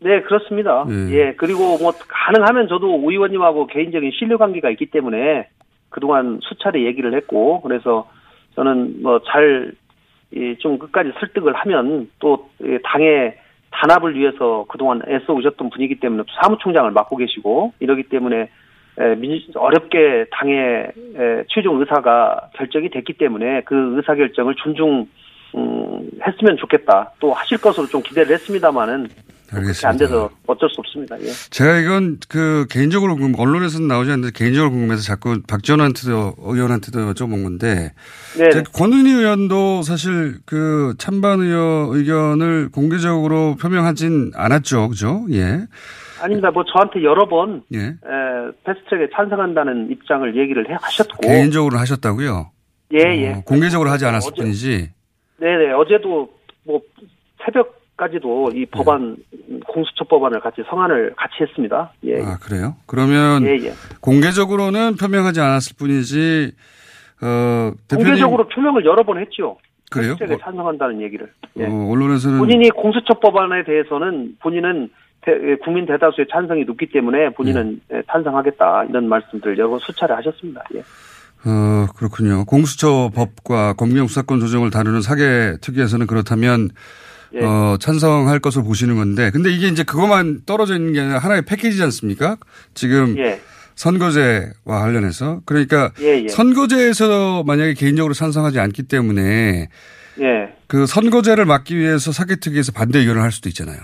[0.00, 0.84] 네, 그렇습니다.
[0.88, 1.12] 예.
[1.12, 1.34] 예.
[1.36, 5.48] 그리고 뭐 가능하면 저도 오 의원님하고 개인적인 신뢰 관계가 있기 때문에
[5.88, 8.08] 그동안 수차례 얘기를 했고 그래서
[8.54, 13.36] 저는 뭐잘좀 끝까지 설득을 하면 또이 당의
[13.70, 18.48] 단합을 위해서 그동안 애써 오셨던 분이기 때문에 또 사무총장을 맡고 계시고 이러기 때문에
[19.54, 25.06] 어렵게 당의 에, 최종 의사가 결정이 됐기 때문에 그 의사 결정을 존중
[25.54, 27.12] 음, 했으면 좋겠다.
[27.20, 29.08] 또 하실 것으로 좀 기대를 했습니다만은
[29.52, 29.88] 알겠습니다.
[29.88, 31.18] 안 돼서 어쩔 수 없습니다.
[31.20, 31.26] 예.
[31.50, 37.92] 제가 이건 그 개인적으로 궁금, 언론에서는 나오지 않는데 개인적으로 궁금해서 자꾸 박지원한테도 의원한테도 여쭤본 건데
[38.36, 38.50] 네.
[38.50, 45.24] 제 권은희 의원도 사실 그 찬반 의견을 공개적으로 표명하진 않았죠, 그죠?
[45.30, 45.66] 예,
[46.22, 46.50] 아닙니다.
[46.50, 47.78] 뭐 저한테 여러 번 예.
[47.78, 47.92] 에,
[48.64, 52.50] 패스트트랙에 찬성한다는 입장을 얘기를 해 하셨고 개인적으로 하셨다고요?
[52.94, 53.32] 예, 예.
[53.32, 54.90] 어, 공개적으로 하지 않았을 어제- 뿐이지.
[55.38, 55.72] 네 네.
[55.72, 56.30] 어제도
[56.64, 56.80] 뭐
[57.44, 59.16] 새벽까지도 이 법안
[59.66, 61.92] 공수처 법안을 같이 성안을 같이 했습니다.
[62.04, 62.22] 예.
[62.22, 62.76] 아 그래요?
[62.86, 63.72] 그러면 예, 예.
[64.00, 66.52] 공개적으로는 표명하지 않았을 뿐이지.
[67.22, 69.58] 어, 대표님 공개적으로 표명을 여러 번 했죠.
[69.90, 70.10] 그래요?
[70.16, 71.30] 패스트트랙에 찬성한다는 얘기를.
[71.58, 71.64] 예.
[71.66, 75.05] 어, 언론에서는 본인이 공수처 법안에 대해서는 본인은 대- 예,
[75.62, 77.98] 국민 대다수의 찬성이 높기 때문에 본인은 네.
[77.98, 80.62] 예, 찬성하겠다 이런 말씀들을 여러 수차례 하셨습니다.
[80.74, 80.80] 예.
[81.48, 82.44] 어, 그렇군요.
[82.44, 86.70] 공수처 법과 검경 수사권 조정을 다루는 사개 특위에서는 그렇다면
[87.34, 87.44] 예.
[87.44, 91.82] 어, 찬성할 것으로 보시는 건데 근데 이게 이제 그것만 떨어져 있는 게 아니라 하나의 패키지지
[91.82, 92.36] 않습니까?
[92.74, 93.40] 지금 예.
[93.74, 96.28] 선거제와 관련해서 그러니까 예, 예.
[96.28, 99.68] 선거제에서 만약에 개인적으로 찬성하지 않기 때문에
[100.20, 100.54] 예.
[100.66, 103.78] 그 선거제를 막기 위해서 사개특위에서 반대 의견을 할 수도 있잖아요.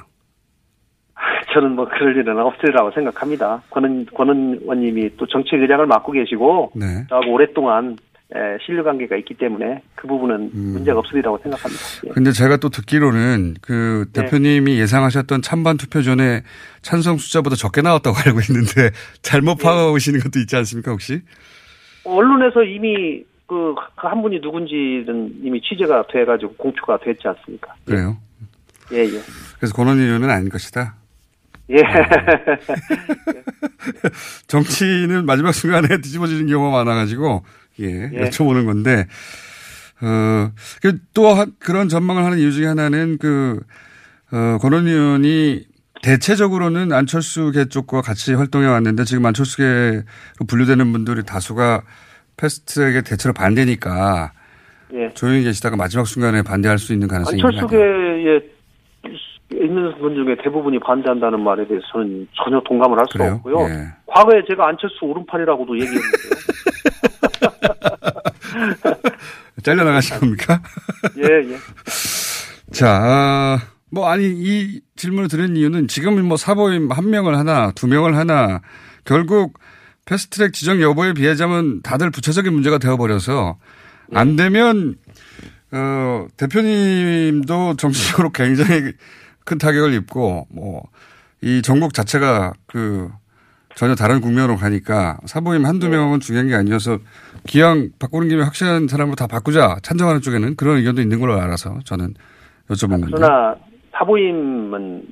[1.53, 3.63] 저는 뭐 그럴 일은 없으리라고 생각합니다.
[3.71, 7.05] 권은 권은 의원님이 또 정치 의장을 맡고 계시고 네.
[7.09, 7.97] 저하고 오랫동안
[8.35, 10.73] 에, 신뢰 관계가 있기 때문에 그 부분은 음.
[10.73, 11.83] 문제가 없으리라고 생각합니다.
[12.07, 12.11] 예.
[12.11, 14.23] 근데 제가 또 듣기로는 그 네.
[14.23, 16.43] 대표님이 예상하셨던 찬반 투표 전에
[16.81, 19.65] 찬성 숫자보다 적게 나왔다고 알고 있는데 잘못 네.
[19.65, 21.21] 파악하고 계시는 것도 있지 않습니까 혹시?
[22.05, 23.75] 언론에서 이미 그
[24.09, 27.75] 한 분이 누군지는 이미 취재가 돼가지고 공표가 됐지 않습니까?
[27.85, 28.17] 그래요.
[28.93, 29.21] 예, 예.
[29.59, 30.97] 그래서 권원 의원은 아닌 것이다.
[31.71, 31.77] 예.
[34.47, 37.45] 정치는 마지막 순간에 뒤집어지는 경우가 많아가지고
[37.81, 38.29] 예, 예.
[38.29, 39.07] 여쭤보는 건데
[40.01, 40.51] 어,
[40.83, 43.61] 그또 그런 전망을 하는 이유 중에 하나는 그
[44.33, 45.65] 어, 권원 의원이
[46.03, 50.03] 대체적으로는 안철수계 쪽과 같이 활동해 왔는데 지금 안철수계로
[50.49, 51.83] 분류되는 분들이 다수가
[52.37, 54.33] 패스트트랙에 대체로 반대니까
[54.95, 55.15] 예.
[55.15, 57.41] 조용히 계시다가 마지막 순간에 반대할 수 있는 가능성이?
[57.43, 58.52] 안철수계에
[59.55, 63.35] 있는 분 중에 대부분이 반대한다는 말에 대해서 저는 전혀 동감을 할 수가?
[63.35, 63.57] 없고요.
[63.69, 63.87] 예.
[64.07, 66.33] 과거에 제가 안철수 오른팔이라고도 얘기했는데요.
[69.63, 70.61] 잘려나가신 겁니까?
[71.19, 71.57] 예, 예.
[72.73, 73.59] 자, 아,
[73.91, 78.61] 뭐, 아니, 이 질문을 드린 이유는 지금은 뭐 사보임 한 명을 하나, 두 명을 하나,
[79.05, 79.59] 결국
[80.05, 83.59] 패스트 트랙 지정 여부에 비하자면 다들 부차적인 문제가 되어버려서
[84.15, 84.97] 안 되면,
[85.73, 88.93] 어, 대표님도 정치적으로 굉장히
[89.45, 90.83] 큰 타격을 입고, 뭐,
[91.43, 93.11] 이 전국 자체가 그
[93.75, 96.99] 전혀 다른 국면으로 가니까 사보임 한두 명은 중요한 게 아니어서
[97.47, 102.15] 기왕 바꾸는 김에 확실한 사람으로 다 바꾸자 찬성하는 쪽에는 그런 의견도 있는 걸로 알아서 저는
[102.69, 103.13] 여쭤본 건데.
[103.15, 103.55] 그러나
[103.93, 105.03] 사보임은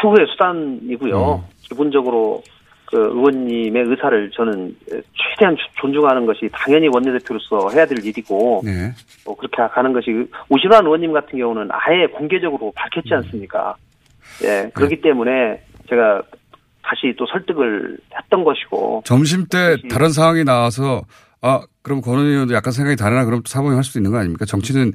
[0.00, 1.34] 최후의 수단이고요.
[1.34, 1.42] 음.
[1.62, 2.51] 기본적으로 그
[2.98, 8.92] 의원님의 의사를 저는 최대한 조- 존중하는 것이 당연히 원내대표로서 해야 될 일이고 네.
[9.24, 12.72] 뭐 그렇게 가는 것이 오신환 의원님 같은 경우는 아예 공개적으로 음.
[12.74, 13.74] 밝혔지 않습니까?
[14.44, 15.00] 예, 그렇기 네.
[15.02, 16.22] 때문에 제가
[16.82, 21.02] 다시 또 설득을 했던 것이고 점심 때 다른 상황이 나와서
[21.40, 24.44] 아 그럼 권은 의원도 약간 생각이 다르나 그럼 또 사보임 할 수도 있는 거 아닙니까?
[24.44, 24.92] 정치는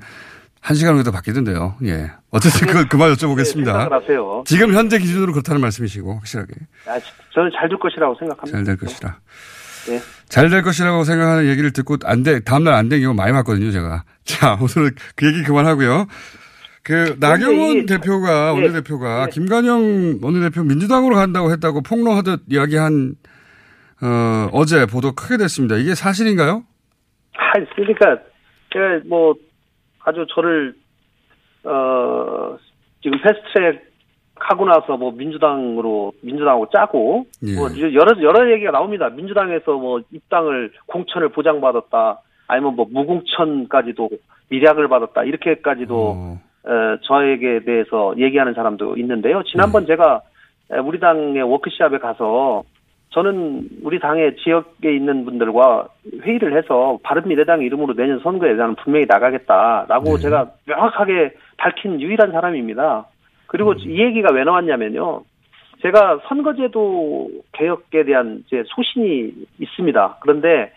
[0.68, 1.78] 한 시간 후에도 바뀌던데요.
[1.86, 2.12] 예.
[2.30, 3.90] 어쨌든 그, 그만 네, 여쭤보겠습니다.
[3.90, 4.44] 하세요.
[4.46, 6.52] 지금 현재 기준으로 그렇다는 말씀이시고 확실하게
[6.88, 7.00] 아,
[7.34, 8.58] 저는 잘 될 것이라고 생각합니다.
[8.58, 9.18] 잘 될 것이라.
[9.92, 10.00] 예.
[10.28, 14.04] 잘될 것이라고 생각하는 얘기를 듣고 안 돼, 다음날 안 된 경우 많이 봤거든요, 제가.
[14.26, 16.08] 자, 오늘은 그 얘기 그만하고요.
[16.84, 18.52] 그, 나경원 이- 대표가, 예.
[18.52, 19.30] 원내대표가, 예.
[19.32, 23.16] 김관영 원내대표 민주당으로 간다고 했다고 폭로하듯 이야기한,
[24.02, 25.78] 어, 어제 보도 크게 됐습니다.
[25.78, 26.66] 이게 사실인가요?
[27.38, 28.22] 아, 그러니까
[28.74, 29.34] 제가 뭐
[30.08, 30.74] 아주 저를
[31.66, 32.58] 어
[33.02, 33.86] 지금 패스트트랙
[34.36, 37.56] 하고 나서 뭐 민주당으로 민주당하고 짜고 예.
[37.56, 39.10] 뭐 여러 여러 얘기가 나옵니다.
[39.10, 42.22] 민주당에서 뭐 입당을 공천을 보장받았다.
[42.48, 44.10] 아니면 뭐 무공천까지도
[44.50, 45.26] 미략을 받았다.
[45.26, 46.40] 이렇게까지도 어.
[46.66, 49.44] 에, 저에게 대해서 얘기하는 사람도 있는데요.
[49.44, 50.22] 지난번 제가
[50.72, 52.64] 에, 우리 당의 워크숍에 가서
[53.10, 55.88] 저는 우리 당의 지역에 있는 분들과
[56.22, 60.22] 회의를 해서 바른미래당 이름으로 내년 선거에 나는 분명히 나가겠다라고 네.
[60.22, 63.08] 제가 명확하게 밝힌 유일한 사람입니다.
[63.48, 65.22] 그리고 이 얘기가 왜 나왔냐면요.
[65.82, 70.18] 제가 선거제도 개혁에 대한 제 소신이 있습니다.
[70.22, 70.72] 그런데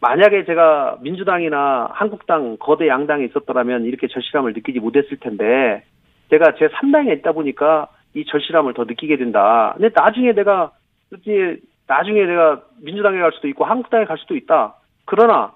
[0.00, 5.84] 만약에 제가 민주당이나 한국당 거대 양당이 있었더라면 이렇게 절실함을 느끼지 못했을 텐데
[6.30, 9.74] 제가 제 3당에 있다 보니까 이 절실함을 더 느끼게 된다.
[9.76, 10.72] 근데 나중에 내가
[11.12, 14.74] 이제 나중에 내가 민주당에 갈 수도 있고 한국당에 갈 수도 있다.
[15.04, 15.52] 그러나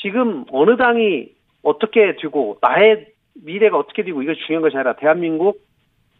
[0.00, 1.28] 지금 어느 당이
[1.62, 5.60] 어떻게 되고 나의 미래가 어떻게 되고 이게 중요한 것이 아니라 대한민국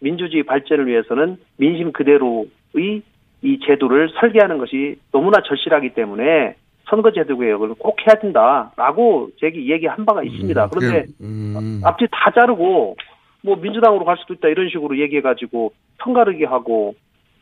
[0.01, 3.03] 민주주의 발전을 위해서는 민심 그대로의
[3.43, 6.57] 이 제도를 설계하는 것이 너무나 절실하기 때문에
[6.89, 10.69] 선거제도 개혁을 꼭 해야 된다라고 제기 얘기한 바가 있습니다.
[10.69, 12.97] 그런데 음, 앞뒤 다 자르고
[13.43, 16.95] 뭐 민주당으로 갈 수도 있다 이런 식으로 얘기해가지고 편가르기 하고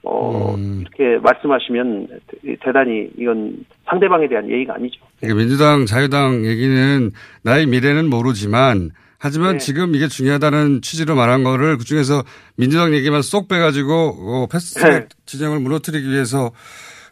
[0.05, 0.81] 어 음.
[0.83, 5.01] 이렇게 말씀하시면 대- 대단히 이건 상대방에 대한 예의가 아니죠.
[5.21, 7.11] 그러니까 민주당, 자유당 얘기는
[7.45, 9.59] 나의 미래는 모르지만 하지만 네.
[9.59, 12.25] 지금 이게 중요하다는 취지로 말한 거를 그 중에서
[12.57, 15.09] 민주당 얘기만 쏙 빼가지고 어, 패스트트랙 네.
[15.27, 16.51] 지정을 무너뜨리기 위해서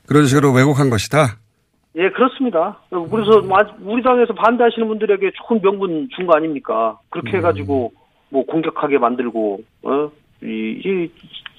[0.08, 1.36] 그런 식으로 왜곡한 것이다.
[1.96, 2.80] 예, 그렇습니다.
[2.90, 6.98] 그래서 마- 우리 당에서 반대하시는 분들에게 좋은 명분 준 거 아닙니까?
[7.10, 7.92] 그렇게 해가지고
[8.30, 10.10] 뭐 공격하게 만들고 어?
[10.42, 11.10] 이, 이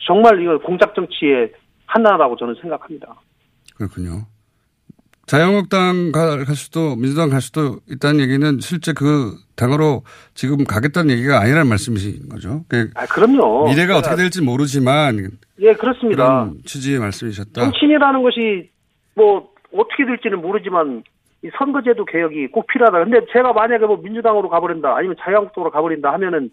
[0.08, 1.52] 정말 이거 공작 정치의
[1.86, 3.16] 하나라고 저는 생각합니다.
[3.76, 4.26] 그렇군요.
[5.28, 11.40] 자유한국당 가- 갈 수도 민주당 갈 수도 있다는 얘기는 실제 그 당으로 지금 가겠다는 얘기가
[11.40, 12.64] 아니라는 말씀이신 거죠.
[12.68, 13.68] 그 아, 그럼요.
[13.70, 16.24] 미래가 어떻게 될지 모르지만 예, 그렇습니다.
[16.26, 17.62] 그런 취지의 말씀이셨다.
[17.62, 18.70] 정치인이라는 것이
[19.16, 21.04] 뭐 어떻게 될지는 모르지만
[21.44, 23.04] 이 선거제도 개혁이 꼭 필요하다.
[23.06, 26.50] 근데 제가 만약에 뭐 민주당으로 가버린다, 아니면 자유한국당으로 가버린다 하면은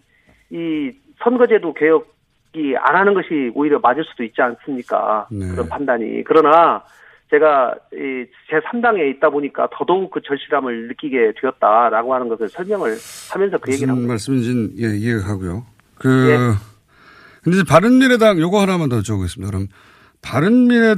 [0.51, 0.91] 이
[1.23, 2.07] 선거제도 개혁
[2.55, 5.27] 이안 하는 것이 오히려 맞을 수도 있지 않습니까?
[5.31, 5.47] 네.
[5.49, 6.23] 그런 판단이.
[6.25, 6.83] 그러나
[7.29, 12.97] 제가 이제 3당에 있다 보니까 더더욱 그 절실함을 느끼게 되었다라고 하는 것을 설명을
[13.31, 14.07] 하면서 그 얘기를 합니다.
[14.09, 15.65] 말씀인지는 예, 이해가 가고요.
[15.95, 16.37] 그, 예.
[17.43, 19.45] 근데 바른미래당 요거 하나만 더 여쭤보겠습니다.
[19.45, 19.67] 그럼
[20.21, 20.97] 바른미래당으로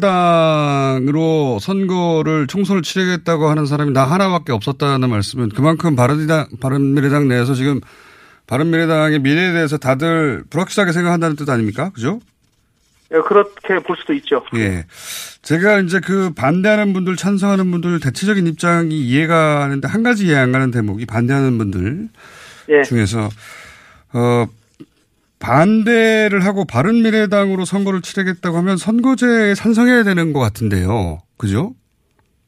[1.60, 7.82] 선거를 총선을 치르겠다고 하는 사람이 나 하나밖에 없었다는 말씀은 그만큼 바른미래당, 바른미래당 내에서 지금
[8.52, 11.90] 바른미래당의 미래에 대해서 다들 불확실하게 생각한다는 뜻 아닙니까?
[11.94, 12.20] 그죠?
[13.14, 14.44] 예, 그렇게 볼 수도 있죠.
[14.56, 14.84] 예.
[15.42, 20.52] 제가 이제 그 반대하는 분들, 찬성하는 분들 대체적인 입장이 이해가 가는데 한 가지 이해 안
[20.52, 22.10] 가는 대목이 반대하는 분들
[22.70, 22.84] 예.
[22.84, 23.30] 중에서
[24.14, 24.48] 어
[25.40, 31.20] 반대를 하고 바른 미래당으로 선거를 치르겠다고 하면 선거제에 찬성해야 되는 것 같은데요.
[31.38, 31.74] 그죠?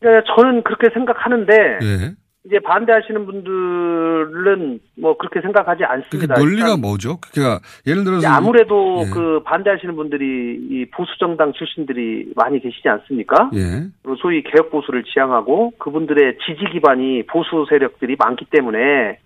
[0.04, 2.16] 예, 저는 그렇게 생각하는데 예.
[2.46, 6.36] 이제 반대하시는 분들은 뭐 그렇게 생각하지 그 않습니다.
[6.36, 7.18] 논리가 뭐죠?
[7.32, 9.10] 그러니까 예를 들어서 아무래도 예.
[9.14, 13.50] 그 반대하시는 분들이 이 보수 정당 출신들이 많이 계시지 않습니까?
[13.54, 13.88] 예.
[14.02, 19.20] 그리고 소위 개혁 보수를 지향하고 그분들의 지지 기반이 보수 세력들이 많기 때문에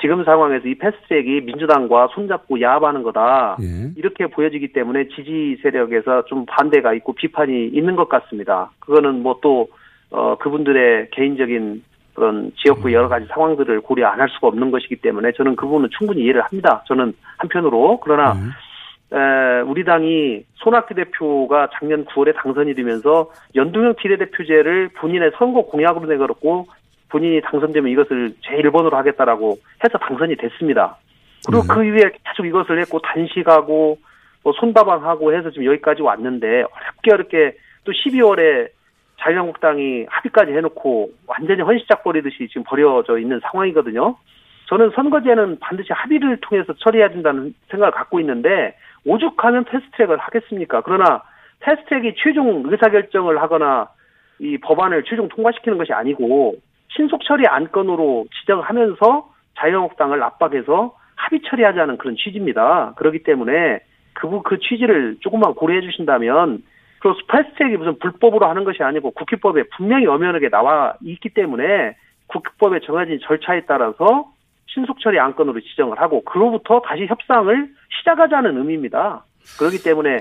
[0.00, 3.56] 지금 상황에서 이 패스트트랙이 민주당과 손잡고 야합하는 거다.
[3.62, 3.90] 예.
[3.96, 8.70] 이렇게 보여지기 때문에 지지 세력에서 좀 반대가 있고 비판이 있는 것 같습니다.
[8.78, 9.68] 그거는 뭐또
[10.12, 11.82] 어, 그분들의 개인적인
[12.20, 15.88] 그런 지역구 여러 가지 상황들을 고려 안 할 수가 없는 것이기 때문에 저는 그 부분은
[15.96, 16.84] 충분히 이해를 합니다.
[16.86, 19.16] 저는 한편으로 그러나 예.
[19.16, 26.66] 에, 우리 당이 손학규 대표가 작년 9월에 당선이 되면서 연동형 비례대표제를 본인의 선거 공약으로 내걸었고
[27.08, 30.98] 본인이 당선되면 이것을 제1번으로 하겠다라고 해서 당선이 됐습니다.
[31.46, 31.68] 그리고 네.
[31.74, 33.98] 그 이후에 계속 이것을 했고 단식하고
[34.42, 38.68] 뭐 손다방하고 해서 지금 여기까지 왔는데 어렵게 어렵게 또 12월에
[39.20, 44.16] 자유한국당이 합의까지 해놓고 완전히 헌시작 버리듯이 지금 버려져 있는 상황이거든요.
[44.66, 50.82] 저는 선거제는 반드시 합의를 통해서 처리해야 된다는 생각을 갖고 있는데 오죽하면 패스트트랙을 하겠습니까?
[50.82, 51.22] 그러나
[51.60, 53.88] 패스트트랙이 최종 의사결정을 하거나
[54.38, 56.54] 이 법안을 최종 통과시키는 것이 아니고
[56.88, 59.28] 신속 처리 안건으로 지정하면서
[59.58, 62.94] 자유한국당을 압박해서 합의 처리하자는 그런 취지입니다.
[62.96, 63.80] 그렇기 때문에
[64.14, 66.62] 그, 그 취지를 조금만 고려해 주신다면
[67.00, 71.96] 그 패스트트랙이 무슨 불법으로 하는 것이 아니고 국회법에 분명히 엄연하게 나와 있기 때문에
[72.26, 74.30] 국회법에 정해진 절차에 따라서
[74.66, 79.24] 신속 처리 안건으로 지정을 하고 그로부터 다시 협상을 시작하자는 의미입니다.
[79.58, 80.18] 그렇기 때문에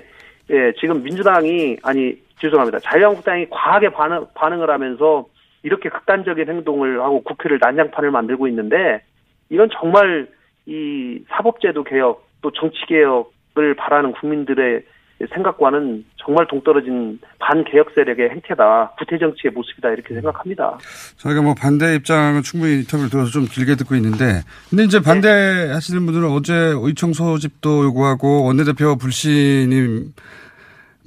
[0.51, 2.79] 예, 지금 민주당이 아니 죄송합니다.
[2.79, 5.25] 자유한국당이 과하게 반응, 반응을 하면서
[5.61, 9.03] 이렇게 극단적인 행동을 하고 국회를 난장판을 만들고 있는데
[9.49, 10.27] 이건 정말
[10.65, 14.83] 이 사법제도 개혁 또 정치 개혁을 바라는 국민들의
[15.33, 18.93] 생각과는 정말 동떨어진 반개혁 세력의 행태다.
[18.97, 19.89] 구태 정치의 모습이다.
[19.89, 20.77] 이렇게 생각합니다.
[21.17, 26.29] 저희가 뭐 반대 입장은 충분히 인터뷰를 들어서 좀 길게 듣고 있는데 근데 이제 반대하시는 분들은
[26.29, 30.13] 어제 의총 소집도 요구하고 원내대표 불신임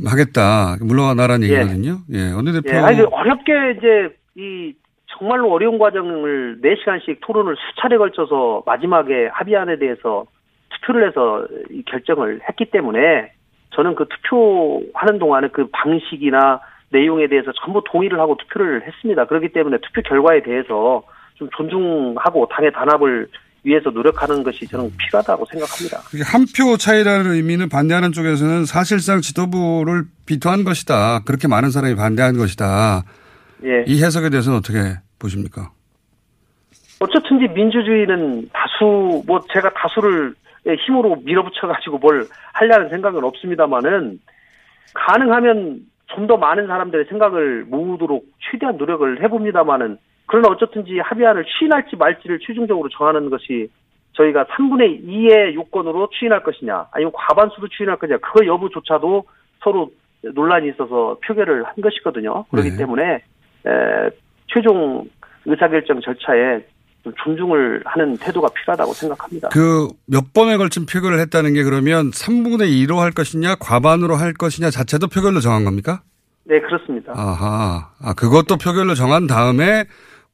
[0.04, 0.76] 하겠다.
[0.80, 1.54] 물러나라는 예.
[1.54, 1.98] 얘기거든요.
[2.12, 2.32] 예.
[2.32, 4.74] 원내대표 예, 아니, 어렵게 이제 이
[5.18, 10.24] 정말로 어려운 과정을 4시간씩 토론을 수차례 걸쳐서 마지막에 합의안에 대해서
[10.70, 13.32] 투표를 해서 이 결정을 했기 때문에
[13.74, 16.60] 저는 그 투표하는 동안에 그 방식이나
[16.90, 19.24] 내용에 대해서 전부 동의를 하고 투표를 했습니다.
[19.26, 21.02] 그렇기 때문에 투표 결과에 대해서
[21.34, 23.28] 좀 존중하고 당의 단합을
[23.64, 26.00] 위해서 노력하는 것이 저는 필요하다고 생각합니다.
[26.24, 31.20] 한 표 차이라는 의미는 반대하는 쪽에서는 사실상 지도부를 비토한 것이다.
[31.24, 33.04] 그렇게 많은 사람이 반대한 것이다.
[33.64, 33.84] 예.
[33.86, 34.78] 이 해석에 대해서는 어떻게
[35.18, 35.70] 보십니까?
[36.98, 40.34] 어쨌든지 민주주의는 다수 뭐 제가 다수를
[40.66, 44.20] 힘으로 밀어붙여 가지고 뭘 하려는 생각은 없습니다만은
[44.94, 52.38] 가능하면 좀 더 많은 사람들의 생각을 모으도록 최대한 노력을 해봅니다만은 그러나 어쨌든지 합의안을 추인할지 말지를
[52.40, 53.68] 최종적으로 정하는 것이
[54.12, 59.24] 저희가 3분의 2의 요건으로 추인할 것이냐 아니면 과반수로 추인할 것이냐 그 여부조차도
[59.60, 59.90] 서로
[60.22, 62.44] 논란이 있어서 표결을 한 것이거든요.
[62.50, 62.76] 그렇기 네.
[62.76, 63.14] 때문에
[63.66, 64.10] 에,
[64.48, 65.08] 최종
[65.46, 66.64] 의사결정 절차에
[67.02, 69.48] 좀 존중을 하는 태도가 필요하다고 생각합니다.
[69.48, 74.70] 그 몇 번에 걸친 표결을 했다는 게 그러면 3분의 2로 할 것이냐 과반으로 할 것이냐
[74.70, 76.02] 자체도 표결로 정한 겁니까?
[76.44, 77.12] 네, 그렇습니다.
[77.16, 77.90] 아하.
[78.00, 79.84] 아, 그것도 표결로 정한 다음에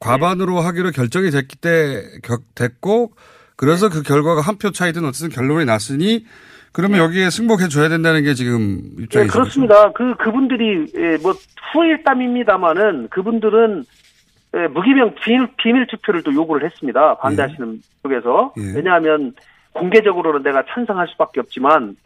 [0.01, 3.13] 과반으로 하기로 결정이 됐기 때, 겨- 됐고,
[3.57, 6.25] 그래서 그 결과가 한 표 차이든 어쨌든 결론이 났으니,
[6.73, 9.33] 그러면 여기에 승복해 줘야 된다는 게 지금 네, 입장이죠.
[9.33, 9.93] 그렇습니다.
[9.93, 11.35] 그 그분들이 예, 뭐
[11.73, 14.08] 후일담입니다만은 그분들은 예,
[14.67, 17.17] 무기명 비밀, 비밀 투표를 또 요구를 했습니다.
[17.19, 18.77] 반대하시는 쪽에서 예.
[18.77, 19.33] 왜냐하면
[19.73, 21.97] 공개적으로는 내가 찬성할 수밖에 없지만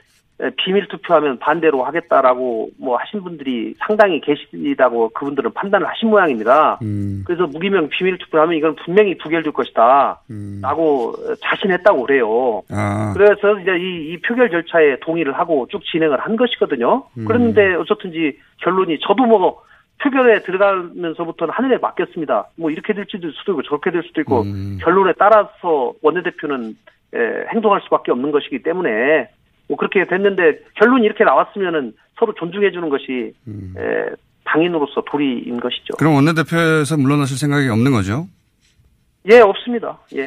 [0.42, 6.78] 예, 비밀 투표하면 반대로 하겠다라고 뭐 하신 분들이 상당히 계시다고 그분들은 판단을 하신 모양입니다.
[6.82, 10.20] 음, 그래서 무기명 비밀 투표하면 이건 분명히 부결될 것이다.
[10.30, 10.58] 음.
[10.62, 12.62] 라고 자신했다고 그래요.
[12.70, 17.04] 아, 그래서 이제 이, 이 표결 절차에 동의를 하고 쭉 진행을 한 것이거든요.
[17.18, 17.24] 음.
[17.26, 19.62] 그런데 어쨌든지 결론이 저도 뭐
[20.02, 22.48] 표결에 들어가면서부터는 하늘에 맡겼습니다.
[22.56, 24.78] 뭐 이렇게 될 수도 있고 저렇게 될 수도 있고 음.
[24.82, 26.76] 결론에 따라서 원내대표는
[27.14, 27.18] 에,
[27.54, 29.28] 행동할 수밖에 없는 것이기 때문에
[29.68, 33.74] 뭐 그렇게 됐는데 결론이 이렇게 나왔으면은 서로 존중해 주는 것이 음.
[33.76, 35.94] 에, 당인으로서 도리인 것이죠.
[35.98, 38.26] 그럼 원내대표에서 물러나실 생각이 없는 거죠?
[39.30, 39.98] 예, 없습니다.
[40.16, 40.26] 예.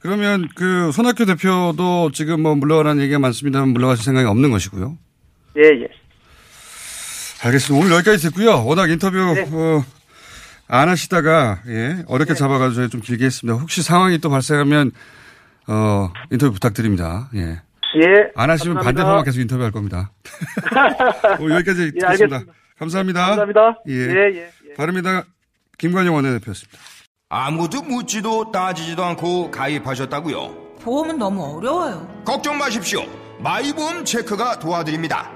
[0.00, 4.96] 그러면 그 손학규 대표도 지금 뭐 물러가라는 얘기가 많습니다만 물러가실 생각이 없는 것이고요.
[5.58, 5.88] 예, 예.
[7.46, 7.84] 알겠습니다.
[7.84, 8.64] 오늘 여기까지 듣고요.
[8.64, 9.48] 워낙 인터뷰 네.
[9.52, 9.84] 어,
[10.68, 13.58] 안 하시다가 예, 어렵게 잡아가지고 저희 좀 길게 했습니다.
[13.60, 14.92] 혹시 상황이 또 발생하면
[15.68, 17.28] 어, 인터뷰 부탁드립니다.
[17.34, 17.40] 예.
[17.42, 18.30] 예.
[18.34, 18.82] 안 하시면 감사합니다.
[18.82, 20.12] 반대편만 계속 인터뷰할 겁니다.
[21.40, 22.08] 오늘 여기까지 예, 듣겠습니다.
[22.08, 22.52] 알겠습니다.
[22.78, 23.26] 감사합니다.
[23.26, 23.78] 감사합니다.
[23.88, 23.92] 예.
[23.94, 24.50] 예, 예.
[24.70, 24.74] 예.
[24.74, 25.24] 바릅니다.
[25.78, 26.78] 김관영 원내대표였습니다.
[27.28, 30.76] 아무도 묻지도 따지지도 않고 가입하셨다고요?
[30.82, 32.22] 보험은 너무 어려워요.
[32.24, 33.02] 걱정 마십시오.
[33.40, 35.35] 마이보험 체크가 도와드립니다.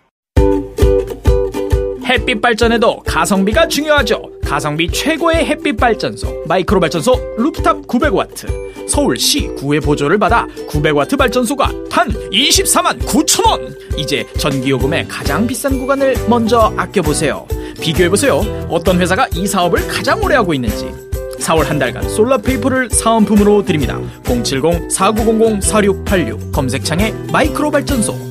[2.11, 4.21] 햇빛 발전에도 가성비가 중요하죠.
[4.43, 8.89] 가성비 최고의 햇빛 발전소 마이크로 발전소 루프탑 900와트.
[8.89, 13.73] 서울시 구의 보조를 받아 900와트 발전소가 단 24만 9천 원.
[13.97, 17.47] 이제 전기요금의 가장 비싼 구간을 먼저 아껴보세요.
[17.79, 18.67] 비교해보세요.
[18.69, 20.91] 어떤 회사가 이 사업을 가장 오래 하고 있는지.
[21.39, 23.97] 4월 한 달간 솔라페이퍼를 사은품으로 드립니다.
[24.23, 28.30] 070-4900-4686 검색창에 마이크로 발전소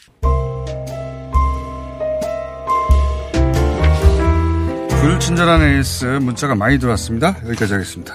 [5.01, 7.35] 불친절한 AS 문자가 많이 들어왔습니다.
[7.47, 8.13] 여기까지 하겠습니다.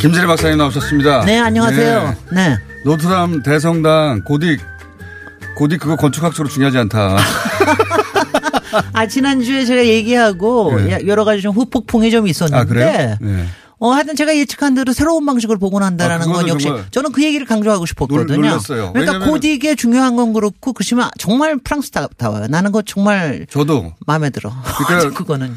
[0.00, 1.24] 김진애 박사님 나오셨습니다.
[1.24, 2.16] 네, 안녕하세요.
[2.32, 2.56] 네.
[2.84, 4.58] 노트람 대성당 고딕
[5.56, 7.18] 고딕 그거 건축학적으로 중요하지 않다.
[8.92, 10.98] 아, 지난주에 제가 얘기하고 네.
[11.06, 12.60] 여러 가지 좀 후폭풍이 좀 있었는데.
[12.60, 13.16] 아 그래요?
[13.20, 13.46] 네.
[13.78, 17.46] 어, 하여튼 제가 예측한 대로 새로운 방식을 보고 난다라는 아, 건 역시 저는 그 얘기를
[17.46, 18.24] 강조하고 싶었거든요.
[18.26, 18.92] 놀- 놀랐어요.
[18.94, 22.46] 그러니까 고딕의 중요한 건 그렇고 그렇지만 정말 프랑스 다워요.
[22.48, 24.50] 나는 그거 정말 저도 마음에 들어.
[24.86, 25.56] 그러니까 그거는.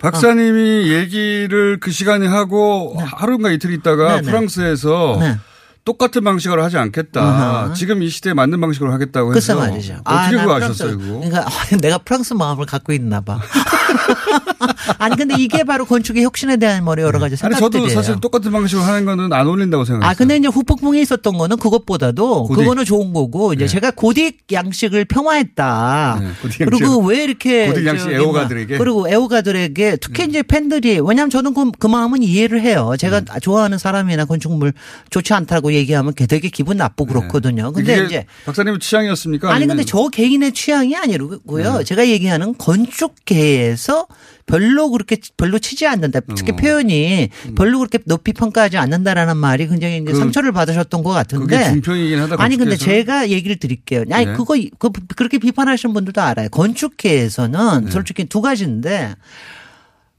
[0.00, 4.30] 박사님이 얘기를 그 시간에 하고 하루인가 이틀 있다가 네, 네.
[4.30, 5.36] 프랑스에서 네.
[5.84, 7.20] 똑같은 방식으로 하지 않겠다.
[7.20, 7.72] 아하.
[7.74, 9.94] 지금 이 시대에 맞는 방식으로 하겠다고 해서 말이죠.
[10.04, 11.14] 어떻게 난 그거 프랑스- 아셨어요, 그거?
[11.20, 11.46] 그러니까
[11.82, 13.40] 내가 프랑스 마음을 갖고 있나 봐.
[14.98, 17.88] 아니 근데 이게 바로 건축의 혁신에 대한 뭐 여러 가지 아니 생각들이에요.
[17.88, 20.10] 저도 사실 똑같은 방식으로 하는 거는 안 어울린다고 생각해요.
[20.10, 22.54] 아, 근데 이제 후폭풍이 있었던 거는 그것보다도 고딕.
[22.56, 26.18] 그거는 좋은 거고 이제 제가 고딕 양식을 평화했다.
[26.20, 27.08] 네, 고딕 그리고 양식.
[27.08, 28.76] 왜 이렇게 고딕 양식 애호가들에게?
[28.76, 32.94] 뭐, 그리고 애호가들에게 특히 이제 팬들이 왜냐하면 저는 그, 그 마음은 이해를 해요.
[32.98, 34.72] 제가 좋아하는 사람이나 건축물
[35.10, 37.72] 좋지 않다고 얘기하면 되게 기분 나쁘고 그렇거든요.
[37.72, 39.52] 근데 이제 박사님 취향이었습니까?
[39.52, 41.84] 아니 근데 저 개인의 취향이 아니고요.
[41.84, 44.06] 제가 얘기하는 건축계 에서
[44.46, 46.18] 별로 그렇게 별로 치지 않는다.
[46.34, 51.70] 특히 표현이 별로 그렇게 높이 평가하지 않는다라는 말이 굉장히 이제 그- 상처를 받으셨던 것 같은데.
[51.72, 52.36] 중평이긴 하다.
[52.42, 52.76] 아니 근데.
[52.76, 54.02] 제가 얘기를 드릴게요.
[54.10, 54.32] 아니 네.
[54.32, 56.48] 그거 그 그렇게 비판하시는 분들도 알아요.
[56.48, 59.14] 건축계에서는 솔직히 두 가지인데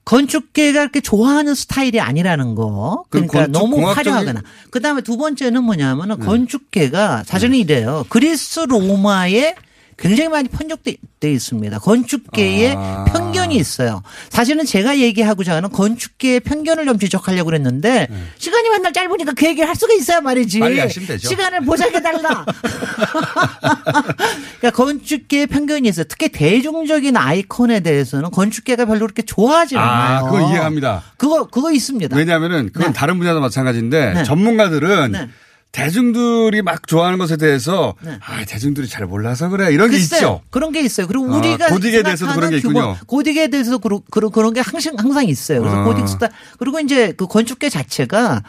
[0.05, 3.03] 건축계가 그렇게 좋아하는 스타일이 아니라는 거.
[3.09, 4.41] 그러니까 너무 화려하거나.
[4.71, 6.25] 그 다음에 두 번째는 뭐냐면은 네.
[6.25, 8.05] 건축계가 사실은 이래요.
[8.09, 9.55] 그리스 로마에
[9.99, 11.79] 굉장히 많이 편적돼 돼 있습니다.
[11.79, 13.03] 건축계에 아.
[13.05, 14.01] 편견이 있어요.
[14.29, 19.75] 사실은 제가 얘기하고자 하는 건축계의 편견을 좀 지적하려고 그랬는데 시간이 맨날 짧으니까 그 얘기를 할
[19.75, 20.59] 수가 있어야 말이지.
[20.59, 20.87] 네.
[20.87, 22.45] 시간을 보장해 달라.
[24.59, 26.05] 그러니까 건축계의 편견이 있어요.
[26.07, 30.25] 특히 대중적인 아이콘에 대해서는 건축계가 별로 그렇게 좋아하지 않아요.
[30.25, 31.03] 아, 그거 이해합니다.
[31.17, 32.15] 그거 그거 있습니다.
[32.15, 34.23] 왜냐하면은 그건 다른 분야도 마찬가지인데 네.
[34.23, 35.29] 전문가들은 네.
[35.71, 37.93] 대중들이 막 좋아하는 것에 대해서
[38.25, 40.19] 아 대중들이 잘 몰라서 그래 이런 게 글쎄요.
[40.19, 40.41] 있죠.
[40.49, 41.07] 그런 게 있어요.
[41.07, 42.95] 그리고 아, 우리가 고딕에 대해서도 그런 게 있군요.
[43.05, 45.61] 규모, 고딕에 대해서 그런 그런 그런 게 항상 항상 있어요.
[45.61, 45.85] 그래서 아.
[45.85, 48.43] 고딕 스타일 그리고 이제 그 건축계 자체가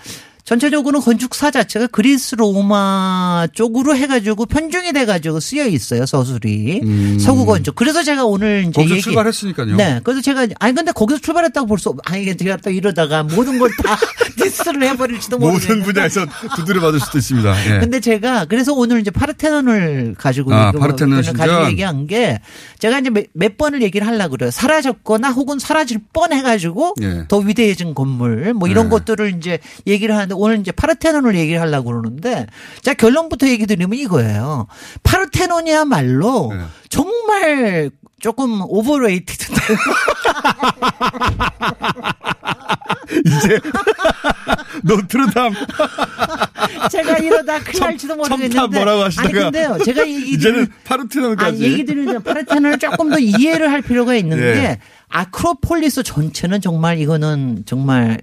[0.54, 7.76] 전체적으로 건축사 자체가 그리스 로마 쪽으로 해가지고 편중이 돼가지고 쓰여 있어요 서술이 서구 건축.
[7.76, 8.72] 그래서 제가 오늘 이제 음.
[8.72, 9.76] 거기서 얘기 출발했으니까요.
[9.76, 13.96] 네, 그래서 제가 아니 근데 거기서 출발했다고 볼수 아니 제가 또 이러다가 모든 걸 다
[14.42, 15.74] 디스를 해버릴지도 모르겠는데.
[15.76, 16.26] 모든 분야에서
[16.56, 17.76] 두드려 맞을 수도 있습니다.
[17.76, 17.78] 예.
[17.78, 21.22] 근데 제가 그래서 오늘 이제 파르테논을 가지고 아, 이거 파르테논.
[21.22, 22.40] 가지고 얘기한 게
[22.80, 24.50] 제가 이제 몇, 몇 번을 얘기를 하려고 그래요.
[24.50, 27.24] 사라졌거나 혹은 사라질 뻔 해가지고 예.
[27.28, 28.90] 더 위대해진 건물 뭐 이런 네.
[28.90, 32.46] 것들을 이제 얘기를 하는데 오늘 이제 파르테논을 얘기를 하려고 그러는데
[32.82, 34.66] 자 결론부터 얘기 드리면 이거예요.
[35.02, 36.64] 파르테논이야말로 네.
[36.88, 39.52] 정말 조금 overrated.
[43.26, 43.60] 이제
[44.82, 45.52] 노트르담
[46.90, 48.54] 제가 이러다 큰일 날지도 모르겠는데.
[48.54, 49.78] 첨탑 뭐라고 하시다가 아니 근데요.
[49.84, 51.48] 제가 얘기 이제는 파르테논까지.
[51.48, 54.42] 아니, 얘기 드리는 파르테논을 조금 더 이해를 할 필요가 있는 예.
[54.54, 54.78] 게
[55.08, 58.20] 아크로폴리스 전체는 정말 이거는 정말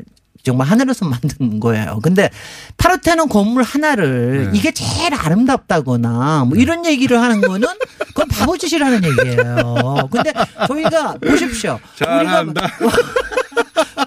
[0.48, 2.00] 정말 하늘에서 만든 거예요.
[2.02, 2.30] 근데
[2.78, 4.58] 파르테논 건물 하나를 네.
[4.58, 7.68] 이게 제일 아름답다거나 뭐 이런 얘기를 하는 거는
[8.08, 10.10] 그건 바보짓이라는 얘기예요.
[10.10, 10.34] 근데
[10.68, 11.80] 저희가 보십시오.
[11.98, 12.68] 잘한다.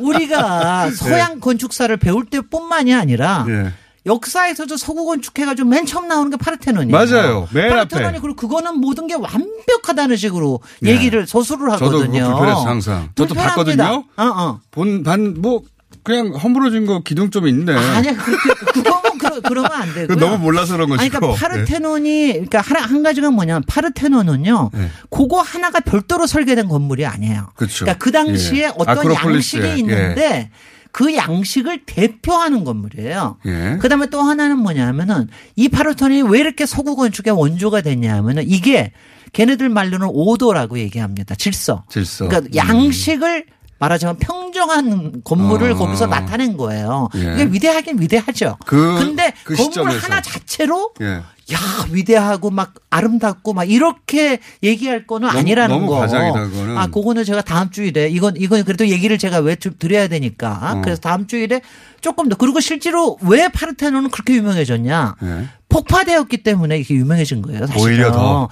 [0.01, 3.73] 우리가 서양 건축사를 배울 때뿐만이 아니라 예.
[4.07, 6.91] 역사에서도 서구 건축해가지고 맨 처음 나오는 게 파르테논이에요.
[6.97, 7.49] 맞아요.
[7.53, 8.21] 맨 파르테논이 앞에.
[8.21, 10.93] 그리고 그거는 모든 게 완벽하다는 식으로 네.
[10.93, 12.29] 얘기를 저도 그거 하거든요.
[12.31, 13.11] 불편해서 항상.
[13.15, 13.35] 저도.
[13.35, 14.05] 봤거든요.
[14.17, 14.61] 어, 어.
[14.71, 15.63] 본, 반, 뭐,
[16.03, 17.75] 그냥 허물어진 거 기둥 좀 있네.
[17.75, 19.93] 아니야, 그거는 그러, 그러면 안.
[19.93, 21.21] 그거 너무 몰라서 그런 아니, 것이고.
[21.21, 24.89] 그러니까 파르테논이, 그러니까 하나, 한 가지가 뭐냐면 파르테논은요, 네.
[25.11, 27.51] 그거 하나가 별도로 설계된 건물이 아니에요.
[27.55, 27.85] 그렇죠.
[27.85, 28.73] 그러니까 그 당시에 예.
[28.77, 30.51] 어떤 아크로폴리스에, 양식이 있는데
[30.93, 33.39] 그 양식을 대표하는 건물이에요.
[33.47, 33.79] 예.
[33.81, 38.93] 그다음에 또 하나는 뭐냐면은 이 파르테논이 왜 이렇게 서구 건축의 원조가 됐냐면은 이게
[39.33, 41.35] 걔네들 말로는 오도라고 얘기합니다.
[41.37, 41.85] 질서.
[41.89, 42.27] 질서.
[42.27, 42.57] 그러니까 음.
[42.57, 43.47] 양식을
[43.81, 45.75] 말하자면 평정한 건물을 어.
[45.75, 47.09] 거기서 나타낸 거예요.
[47.17, 47.33] 예.
[47.35, 48.57] 이게 위대하긴 위대하죠.
[48.67, 49.99] 그- 근데 그 건물 시점에서.
[50.07, 51.07] 하나 자체로 예.
[51.53, 51.59] 야
[51.91, 55.97] 위대하고 막 아름답고 막 이렇게 얘기할 거는 너무- 아니라는 너무 거.
[55.99, 56.79] 과장이다, 그거는.
[56.79, 60.75] 아, 그거는 제가 다음 주일에 이건 이건 그래도 얘기를 제가 왜좀 드려야 되니까.
[60.77, 60.81] 어.
[60.83, 61.63] 그래서 다음 주일에
[62.03, 65.17] 조금 더 그리고 실제로 왜 파르테논은 그렇게 유명해졌냐?
[65.25, 65.49] 예.
[65.71, 67.67] 폭파되었기 때문에 이렇게 유명해진 거예요.
[67.67, 67.83] 사실은.
[67.83, 68.49] 오히려 더.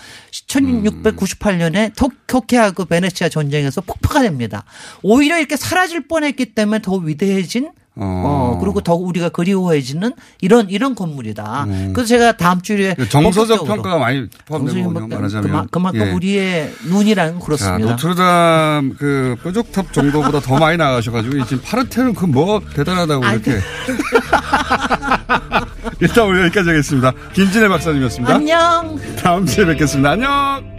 [0.46, 1.92] 1698년에
[2.26, 4.64] 터키하고 베네치아 전쟁에서 폭파가 됩니다.
[5.02, 11.66] 오히려 이렇게 사라질 뻔했기 때문에 더 위대해진 어, 그리고 더욱 우리가 그리워해지는 이런 이런 건물이다.
[11.92, 14.28] 그래서 제가 다음 주에 그 정서적 평가가 많이.
[14.46, 15.42] 정서적 말하자면.
[15.42, 16.12] 그만, 그만 큼 예.
[16.12, 16.72] 우리의
[17.40, 17.90] 자, 그렇습니다.
[17.90, 23.58] 노트르담 그 뾰족탑 정도보다 더 많이 나가셔가지고 지금 파르테는 그 뭐 대단하다고 이렇게.
[26.00, 27.12] 일단 오늘 여기까지 하겠습니다.
[27.32, 28.34] 김진애 박사님이었습니다.
[28.34, 28.98] 안녕.
[29.20, 30.10] 다음 주에 뵙겠습니다.
[30.10, 30.77] 안녕.